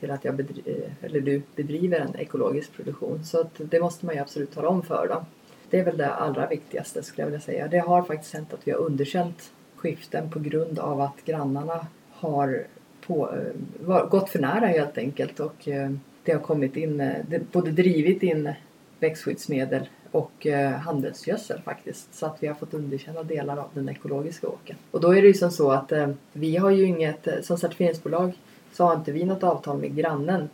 till 0.00 0.10
att 0.10 0.24
jag 0.24 0.34
bedri- 0.34 0.62
eh, 0.66 1.04
eller 1.04 1.20
du 1.20 1.42
bedriver 1.56 2.00
en 2.00 2.16
ekologisk 2.16 2.72
produktion. 2.72 3.24
Så 3.24 3.40
att 3.40 3.50
det 3.56 3.80
måste 3.80 4.06
man 4.06 4.14
ju 4.14 4.20
absolut 4.20 4.54
tala 4.54 4.68
om 4.68 4.82
för 4.82 5.08
dem. 5.08 5.24
Det 5.70 5.78
är 5.80 5.84
väl 5.84 5.96
det 5.96 6.10
allra 6.10 6.46
viktigaste 6.46 7.02
skulle 7.02 7.22
jag 7.22 7.26
vilja 7.26 7.40
säga. 7.40 7.68
Det 7.68 7.78
har 7.78 8.02
faktiskt 8.02 8.34
hänt 8.34 8.52
att 8.52 8.68
vi 8.68 8.72
har 8.72 8.78
underkänt 8.78 9.52
skiften 9.76 10.30
på 10.30 10.38
grund 10.38 10.78
av 10.78 11.00
att 11.00 11.24
grannarna 11.24 11.86
har 12.10 12.66
på, 13.06 13.30
eh, 13.32 13.86
var, 13.86 14.06
gått 14.06 14.30
för 14.30 14.38
nära 14.38 14.66
helt 14.66 14.98
enkelt 14.98 15.40
och 15.40 15.68
eh, 15.68 15.90
det 16.24 16.32
har 16.32 16.40
kommit 16.40 16.76
in, 16.76 17.12
både 17.52 17.70
drivit 17.70 18.22
in 18.22 18.52
växtskyddsmedel 19.00 19.88
och 20.10 20.46
handelsgödsel 20.80 21.60
faktiskt. 21.62 22.14
Så 22.14 22.26
att 22.26 22.36
vi 22.40 22.46
har 22.46 22.54
fått 22.54 22.74
underkänna 22.74 23.22
delar 23.22 23.56
av 23.56 23.68
den 23.74 23.88
ekologiska 23.88 24.48
åkern. 24.48 24.76
Och 24.90 25.00
då 25.00 25.16
är 25.16 25.22
det 25.22 25.28
ju 25.28 25.34
som 25.34 25.50
så 25.50 25.70
att 25.70 25.92
vi 26.32 26.56
har 26.56 26.70
ju 26.70 26.84
inget, 26.84 27.28
som 27.42 27.58
certifieringsbolag 27.58 28.32
så 28.72 28.84
har 28.84 28.94
inte 28.94 29.12
vi 29.12 29.24
något 29.24 29.42
avtal 29.42 29.78
med 29.78 29.96
grannen. 29.96 30.48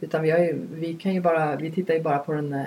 Utan 0.00 0.22
vi, 0.22 0.30
har 0.30 0.38
ju, 0.38 0.66
vi 0.74 0.94
kan 0.94 1.14
ju 1.14 1.20
bara, 1.20 1.56
vi 1.56 1.70
tittar 1.70 1.94
ju 1.94 2.02
bara 2.02 2.18
på 2.18 2.32
den 2.32 2.52
eh, 2.52 2.66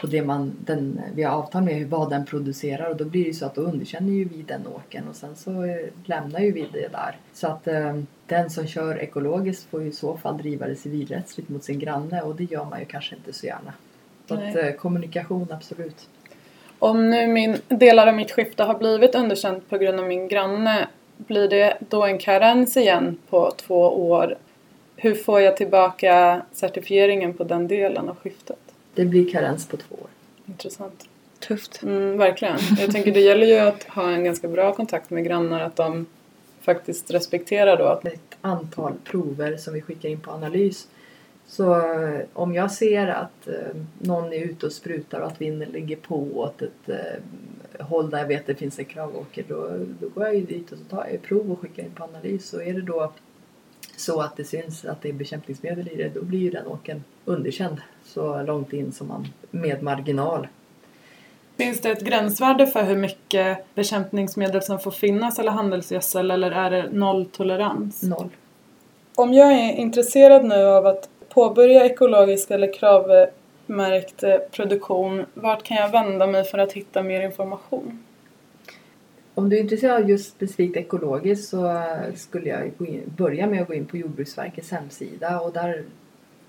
på 0.00 0.06
det 0.06 0.22
man, 0.22 0.52
den, 0.64 1.00
vi 1.14 1.22
har 1.22 1.36
avtal 1.36 1.62
med 1.62 1.90
vad 1.90 2.10
den 2.10 2.26
producerar 2.26 2.90
och 2.90 2.96
då 2.96 3.04
blir 3.04 3.22
det 3.22 3.28
ju 3.28 3.34
så 3.34 3.46
att 3.46 3.54
då 3.54 3.60
underkänner 3.60 4.12
ju 4.12 4.24
vi 4.24 4.42
den 4.42 4.66
åkern 4.66 5.08
och 5.08 5.16
sen 5.16 5.36
så 5.36 5.64
eh, 5.64 5.86
lämnar 6.04 6.40
ju 6.40 6.52
vi 6.52 6.68
det 6.72 6.88
där. 6.88 7.16
Så 7.32 7.46
att 7.46 7.66
eh, 7.66 8.00
den 8.26 8.50
som 8.50 8.66
kör 8.66 9.02
ekologiskt 9.02 9.70
får 9.70 9.82
ju 9.82 9.88
i 9.88 9.92
så 9.92 10.16
fall 10.16 10.38
driva 10.38 10.66
det 10.66 10.76
civilrättsligt 10.76 11.48
mot 11.48 11.64
sin 11.64 11.78
granne 11.78 12.22
och 12.22 12.36
det 12.36 12.44
gör 12.44 12.64
man 12.64 12.80
ju 12.80 12.84
kanske 12.84 13.16
inte 13.16 13.32
så 13.32 13.46
gärna. 13.46 13.72
Så 14.28 14.34
att 14.34 14.76
kommunikation 14.76 15.46
absolut. 15.50 16.08
Om 16.78 17.10
nu 17.10 17.26
min, 17.26 17.56
delar 17.68 18.06
av 18.06 18.14
mitt 18.14 18.30
skifte 18.30 18.62
har 18.62 18.78
blivit 18.78 19.14
underkänt 19.14 19.70
på 19.70 19.78
grund 19.78 20.00
av 20.00 20.06
min 20.06 20.28
granne, 20.28 20.88
blir 21.16 21.48
det 21.48 21.76
då 21.88 22.04
en 22.04 22.18
karens 22.18 22.76
igen 22.76 23.16
på 23.30 23.50
två 23.56 24.08
år? 24.08 24.36
Hur 24.96 25.14
får 25.14 25.40
jag 25.40 25.56
tillbaka 25.56 26.42
certifieringen 26.52 27.34
på 27.34 27.44
den 27.44 27.68
delen 27.68 28.08
av 28.08 28.16
skiftet? 28.16 28.58
Det 28.94 29.04
blir 29.04 29.32
karens 29.32 29.68
på 29.68 29.76
två 29.76 29.94
år. 29.94 30.08
Intressant. 30.46 31.08
Tufft. 31.38 31.82
Mm, 31.82 32.18
verkligen. 32.18 32.58
Jag 32.78 32.92
tänker 32.92 33.12
det 33.12 33.20
gäller 33.20 33.46
ju 33.46 33.58
att 33.58 33.84
ha 33.84 34.10
en 34.10 34.24
ganska 34.24 34.48
bra 34.48 34.72
kontakt 34.72 35.10
med 35.10 35.24
grannar, 35.24 35.60
att 35.60 35.76
de 35.76 36.06
faktiskt 36.62 37.10
respekterar 37.10 37.76
då 37.76 37.84
att 37.84 38.06
Ett 38.06 38.36
antal 38.40 38.92
prover 39.04 39.56
som 39.56 39.74
vi 39.74 39.82
skickar 39.82 40.08
in 40.08 40.20
på 40.20 40.30
analys. 40.30 40.88
Så 41.46 41.74
eh, 41.74 42.20
om 42.32 42.54
jag 42.54 42.70
ser 42.70 43.06
att 43.06 43.48
eh, 43.48 43.76
någon 43.98 44.32
är 44.32 44.38
ute 44.38 44.66
och 44.66 44.72
sprutar 44.72 45.20
och 45.20 45.26
att 45.26 45.40
vinden 45.40 45.68
ligger 45.68 45.96
på 45.96 46.26
åt 46.34 46.62
ett 46.62 46.88
eh, 46.88 47.84
håll 47.86 48.10
där 48.10 48.18
jag 48.18 48.26
vet 48.26 48.40
att 48.40 48.46
det 48.46 48.54
finns 48.54 48.78
en 48.78 48.84
kravåker 48.84 49.44
då, 49.48 49.70
då 50.00 50.08
går 50.08 50.24
jag 50.24 50.34
ju 50.34 50.44
dit 50.44 50.72
och 50.72 50.78
så 50.78 50.84
tar 50.84 51.06
jag 51.12 51.22
prov 51.22 51.52
och 51.52 51.60
skickar 51.60 51.82
in 51.82 51.90
på 51.90 52.04
analys. 52.04 52.52
Och 52.52 52.62
är 52.62 52.74
det 52.74 52.82
då 52.82 53.12
så 53.96 54.20
att 54.20 54.36
det 54.36 54.44
syns 54.44 54.84
att 54.84 55.02
det 55.02 55.08
är 55.08 55.12
bekämpningsmedel 55.12 55.88
i 55.88 55.96
det 55.96 56.08
då 56.14 56.22
blir 56.22 56.38
ju 56.38 56.50
den 56.50 56.66
åkern 56.66 57.04
underkänd 57.24 57.76
så 58.04 58.42
långt 58.42 58.72
in 58.72 58.92
som 58.92 59.08
man 59.08 59.26
med 59.50 59.82
marginal. 59.82 60.48
Finns 61.56 61.80
det 61.80 61.90
ett 61.90 62.04
gränsvärde 62.04 62.66
för 62.66 62.82
hur 62.82 62.96
mycket 62.96 63.74
bekämpningsmedel 63.74 64.62
som 64.62 64.78
får 64.78 64.90
finnas 64.90 65.38
eller 65.38 65.52
handelsgödsel 65.52 66.30
eller 66.30 66.50
är 66.50 66.70
det 66.70 66.90
nolltolerans? 66.92 68.02
Noll. 68.02 68.28
Om 69.14 69.34
jag 69.34 69.52
är 69.52 69.72
intresserad 69.72 70.44
nu 70.44 70.64
av 70.64 70.86
att 70.86 71.08
påbörja 71.36 71.84
ekologisk 71.84 72.50
eller 72.50 72.72
kravmärkt 72.72 74.22
eh, 74.22 74.36
produktion, 74.52 75.26
vart 75.34 75.62
kan 75.62 75.76
jag 75.76 75.90
vända 75.90 76.26
mig 76.26 76.44
för 76.44 76.58
att 76.58 76.72
hitta 76.72 77.02
mer 77.02 77.20
information? 77.20 78.04
Om 79.34 79.48
du 79.48 79.56
är 79.56 79.60
intresserad 79.60 80.02
av 80.02 80.10
just 80.10 80.30
specifikt 80.30 80.76
ekologiskt 80.76 81.48
så 81.48 81.66
eh, 81.66 82.14
skulle 82.14 82.48
jag 82.48 82.88
in, 82.88 83.12
börja 83.16 83.46
med 83.46 83.62
att 83.62 83.68
gå 83.68 83.74
in 83.74 83.86
på 83.86 83.96
Jordbruksverkets 83.96 84.70
hemsida 84.70 85.40
och 85.40 85.52
där 85.52 85.84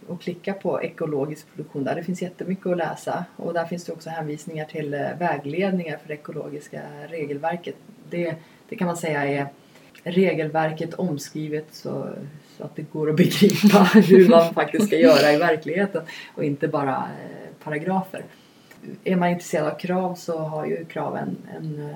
och 0.08 0.22
klicka 0.22 0.54
på 0.54 0.84
ekologisk 0.84 1.48
produktion 1.56 1.84
där. 1.84 1.96
Det 1.96 2.04
finns 2.04 2.22
jättemycket 2.22 2.68
att 2.68 2.78
läsa 2.78 3.26
och 3.36 3.54
där 3.54 3.66
finns 3.66 3.86
det 3.86 3.94
också 3.94 4.10
hänvisningar 4.10 4.66
till 4.66 4.94
eh, 4.94 5.18
vägledningar 5.20 5.98
för 5.98 6.08
det 6.08 6.14
ekologiska 6.14 6.82
regelverket. 7.10 7.76
Det, 8.10 8.36
det 8.70 8.76
kan 8.76 8.88
man 8.88 8.98
säga 8.98 9.26
är 9.26 9.48
regelverket 10.04 10.94
omskrivet 10.94 11.66
så, 11.72 12.10
så 12.58 12.64
att 12.64 12.76
det 12.76 12.82
går 12.82 13.10
att 13.10 13.16
begripa 13.16 13.84
hur 13.94 14.30
man 14.30 14.54
faktiskt 14.54 14.88
ska 14.88 14.98
göra 14.98 15.34
i 15.34 15.38
verkligheten 15.38 16.02
och 16.36 16.44
inte 16.44 16.68
bara 16.68 16.96
eh, 16.96 17.64
paragrafer. 17.64 18.24
Är 19.04 19.16
man 19.16 19.30
intresserad 19.30 19.68
av 19.68 19.78
krav 19.78 20.16
så 20.16 20.38
har 20.38 20.66
ju 20.66 20.86
krav 20.86 21.18
en, 21.18 21.38
en 21.58 21.96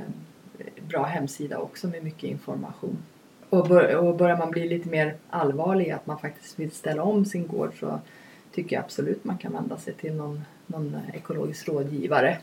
bra 0.88 1.04
hemsida 1.04 1.58
också 1.58 1.88
med 1.88 2.04
mycket 2.04 2.24
information. 2.24 2.97
Och, 3.50 3.67
bör, 3.67 3.95
och 3.95 4.15
börjar 4.15 4.38
man 4.38 4.52
bli 4.52 4.67
lite 4.67 4.89
mer 4.89 5.15
allvarlig 5.30 5.91
att 5.91 6.08
man 6.08 6.19
faktiskt 6.19 6.60
vill 6.60 6.71
ställa 6.71 7.04
om 7.04 7.26
sin 7.26 7.47
gård 7.47 7.74
så 7.80 8.00
tycker 8.54 8.76
jag 8.76 8.84
absolut 8.84 9.24
man 9.24 9.38
kan 9.38 9.54
vända 9.54 9.78
sig 9.78 9.93
till 9.93 10.13
någon, 10.13 10.41
någon 10.67 10.97
ekologisk 11.13 11.67
rådgivare. 11.67 12.38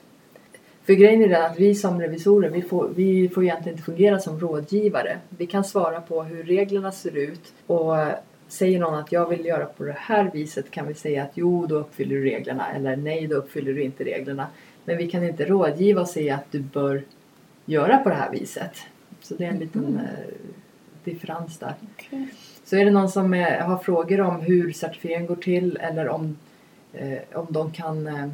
För 0.89 0.95
grejen 0.95 1.23
är 1.23 1.29
den 1.29 1.43
att 1.43 1.59
vi 1.59 1.75
som 1.75 2.01
revisorer 2.01 2.51
vi 2.51 2.63
får, 2.63 2.89
vi 2.97 3.29
får 3.29 3.45
egentligen 3.45 3.75
inte 3.75 3.85
fungera 3.85 4.19
som 4.19 4.41
rådgivare. 4.41 5.19
Vi 5.29 5.47
kan 5.47 5.65
svara 5.65 6.01
på 6.01 6.23
hur 6.23 6.43
reglerna 6.43 6.93
ser 6.93 7.17
ut 7.17 7.53
och 7.67 7.97
säger 8.49 8.79
någon 8.79 8.95
att 8.95 9.13
jag 9.13 9.29
vill 9.29 9.45
göra 9.45 9.65
på 9.65 9.85
det 9.85 9.97
här 9.99 10.31
viset 10.33 10.71
kan 10.71 10.87
vi 10.87 10.95
säga 10.95 11.23
att 11.23 11.31
jo, 11.35 11.67
då 11.67 11.75
uppfyller 11.75 12.17
du 12.17 12.25
reglerna 12.25 12.73
eller 12.73 12.97
nej, 12.97 13.27
då 13.27 13.37
uppfyller 13.37 13.73
du 13.73 13.83
inte 13.83 14.05
reglerna. 14.05 14.47
Men 14.85 14.97
vi 14.97 15.11
kan 15.11 15.25
inte 15.25 15.45
rådgiva 15.45 16.01
och 16.01 16.09
säga 16.09 16.35
att 16.35 16.53
du 16.53 16.61
bör 16.61 17.03
göra 17.65 17.99
på 17.99 18.09
det 18.09 18.15
här 18.15 18.31
viset. 18.31 18.73
Så 19.21 19.35
det 19.35 19.45
är 19.45 19.49
en 19.49 19.59
liten 19.59 19.97
eh, 19.97 20.35
differens 21.05 21.59
där. 21.59 21.75
Okej. 21.95 22.29
Så 22.65 22.77
är 22.77 22.85
det 22.85 22.91
någon 22.91 23.09
som 23.09 23.35
eh, 23.35 23.67
har 23.67 23.79
frågor 23.79 24.21
om 24.21 24.41
hur 24.41 24.73
certifieringen 24.73 25.27
går 25.27 25.37
till 25.37 25.79
eller 25.81 26.09
om, 26.09 26.37
eh, 26.93 27.19
om 27.33 27.47
de 27.51 27.73
kan 27.73 28.07
eh, 28.07 28.29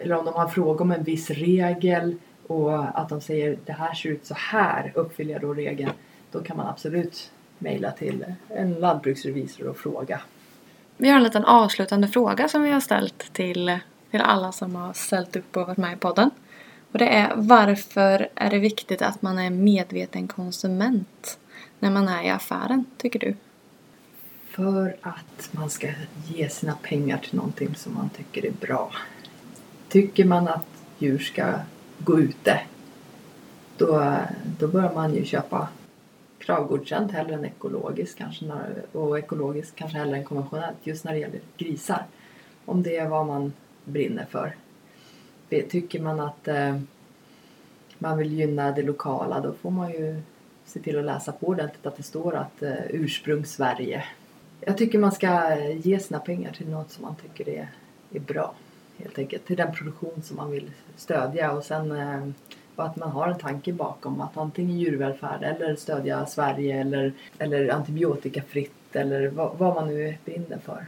eller 0.00 0.18
om 0.18 0.24
de 0.24 0.34
har 0.34 0.48
frågor 0.48 0.82
om 0.82 0.92
en 0.92 1.02
viss 1.02 1.30
regel 1.30 2.16
och 2.46 3.00
att 3.00 3.08
de 3.08 3.20
säger 3.20 3.58
det 3.64 3.72
här 3.72 3.94
ser 3.94 4.08
ut 4.08 4.26
så 4.26 4.34
här, 4.34 4.92
uppfyller 4.94 5.32
jag 5.32 5.42
då 5.42 5.54
regeln? 5.54 5.90
Då 6.32 6.42
kan 6.42 6.56
man 6.56 6.66
absolut 6.66 7.30
mejla 7.58 7.90
till 7.90 8.24
en 8.48 8.74
lantbruksrevisor 8.74 9.68
och 9.68 9.76
fråga. 9.76 10.20
Vi 10.96 11.08
har 11.08 11.16
en 11.16 11.22
liten 11.22 11.44
avslutande 11.44 12.08
fråga 12.08 12.48
som 12.48 12.62
vi 12.62 12.70
har 12.70 12.80
ställt 12.80 13.32
till, 13.32 13.78
till 14.10 14.20
alla 14.20 14.52
som 14.52 14.74
har 14.74 14.92
ställt 14.92 15.36
upp 15.36 15.56
och 15.56 15.66
varit 15.66 15.76
med 15.76 15.92
i 15.92 15.96
podden. 15.96 16.30
Och 16.92 16.98
det 16.98 17.08
är 17.08 17.32
varför 17.36 18.28
är 18.34 18.50
det 18.50 18.58
viktigt 18.58 19.02
att 19.02 19.22
man 19.22 19.38
är 19.38 19.50
medveten 19.50 20.28
konsument 20.28 21.38
när 21.78 21.90
man 21.90 22.08
är 22.08 22.22
i 22.22 22.30
affären, 22.30 22.84
tycker 22.98 23.18
du? 23.18 23.36
För 24.50 24.96
att 25.02 25.48
man 25.52 25.70
ska 25.70 25.88
ge 26.26 26.48
sina 26.48 26.76
pengar 26.82 27.18
till 27.18 27.34
någonting 27.34 27.74
som 27.74 27.94
man 27.94 28.10
tycker 28.10 28.46
är 28.46 28.52
bra. 28.52 28.90
Tycker 29.94 30.24
man 30.24 30.48
att 30.48 30.66
djur 30.98 31.18
ska 31.18 31.54
gå 31.98 32.20
ute 32.20 32.60
då, 33.76 34.16
då 34.58 34.68
bör 34.68 34.94
man 34.94 35.14
ju 35.14 35.24
köpa 35.24 35.68
kravgodkänt 36.38 37.12
hellre 37.12 37.34
än 37.34 37.44
ekologiskt 37.44 38.18
kanske 38.18 38.52
och 38.92 39.18
ekologiskt 39.18 39.76
kanske 39.76 39.98
hellre 39.98 40.16
än 40.16 40.24
konventionellt 40.24 40.76
just 40.82 41.04
när 41.04 41.12
det 41.12 41.18
gäller 41.18 41.40
grisar. 41.56 42.04
Om 42.64 42.82
det 42.82 42.96
är 42.96 43.08
vad 43.08 43.26
man 43.26 43.52
brinner 43.84 44.26
för. 44.30 44.54
Tycker 45.48 46.00
man 46.00 46.20
att 46.20 46.48
eh, 46.48 46.80
man 47.98 48.18
vill 48.18 48.32
gynna 48.32 48.72
det 48.72 48.82
lokala 48.82 49.40
då 49.40 49.52
får 49.52 49.70
man 49.70 49.90
ju 49.90 50.22
se 50.64 50.80
till 50.80 50.98
att 50.98 51.04
läsa 51.04 51.32
på 51.32 51.46
ordentligt 51.46 51.86
att 51.86 51.96
det 51.96 52.02
står 52.02 52.34
att 52.34 52.62
eh, 52.62 52.74
ursprung 52.90 53.44
Sverige. 53.44 54.04
Jag 54.60 54.78
tycker 54.78 54.98
man 54.98 55.12
ska 55.12 55.58
ge 55.64 55.98
sina 55.98 56.20
pengar 56.20 56.52
till 56.52 56.68
något 56.68 56.90
som 56.90 57.02
man 57.02 57.16
tycker 57.16 57.48
är, 57.48 57.68
är 58.12 58.20
bra. 58.20 58.54
Helt 58.98 59.18
enkelt 59.18 59.46
till 59.46 59.56
den 59.56 59.74
produktion 59.74 60.22
som 60.22 60.36
man 60.36 60.50
vill 60.50 60.70
stödja 60.96 61.52
och 61.52 61.64
sen 61.64 61.92
eh, 61.92 62.28
att 62.76 62.96
man 62.96 63.10
har 63.10 63.28
en 63.28 63.38
tanke 63.38 63.72
bakom 63.72 64.20
att 64.20 64.36
antingen 64.36 64.78
djurvälfärd 64.78 65.42
eller 65.42 65.76
stödja 65.76 66.26
Sverige 66.26 66.80
eller, 66.80 67.12
eller 67.38 67.68
antibiotikafritt 67.68 68.96
eller 68.96 69.28
vad, 69.28 69.58
vad 69.58 69.74
man 69.74 69.86
nu 69.86 70.16
brinner 70.24 70.58
för. 70.64 70.86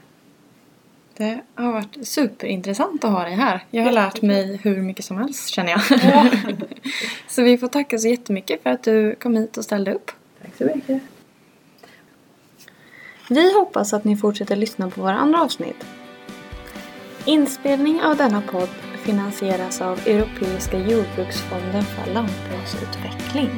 Det 1.16 1.40
har 1.54 1.72
varit 1.72 2.08
superintressant 2.08 3.04
att 3.04 3.10
ha 3.10 3.24
dig 3.24 3.34
här. 3.34 3.64
Jag 3.70 3.84
har 3.84 3.92
lärt 3.92 4.22
mig 4.22 4.60
hur 4.62 4.82
mycket 4.82 5.04
som 5.04 5.18
helst 5.18 5.48
känner 5.48 5.70
jag. 5.70 5.80
Ja. 6.02 6.30
så 7.28 7.42
vi 7.42 7.58
får 7.58 7.68
tacka 7.68 7.98
så 7.98 8.08
jättemycket 8.08 8.62
för 8.62 8.70
att 8.70 8.82
du 8.82 9.14
kom 9.14 9.36
hit 9.36 9.56
och 9.56 9.64
ställde 9.64 9.94
upp. 9.94 10.10
Tack 10.42 10.56
så 10.58 10.64
mycket. 10.64 11.02
Vi 13.30 13.54
hoppas 13.54 13.92
att 13.92 14.04
ni 14.04 14.16
fortsätter 14.16 14.56
lyssna 14.56 14.90
på 14.90 15.00
våra 15.00 15.14
andra 15.14 15.42
avsnitt. 15.42 15.86
Inspelning 17.26 18.02
av 18.02 18.16
denna 18.16 18.40
podd 18.40 18.68
finansieras 19.04 19.80
av 19.80 19.98
Europeiska 19.98 20.78
jordbruksfonden 20.78 21.82
för 21.82 22.12
lantbruksutveckling. 22.14 23.50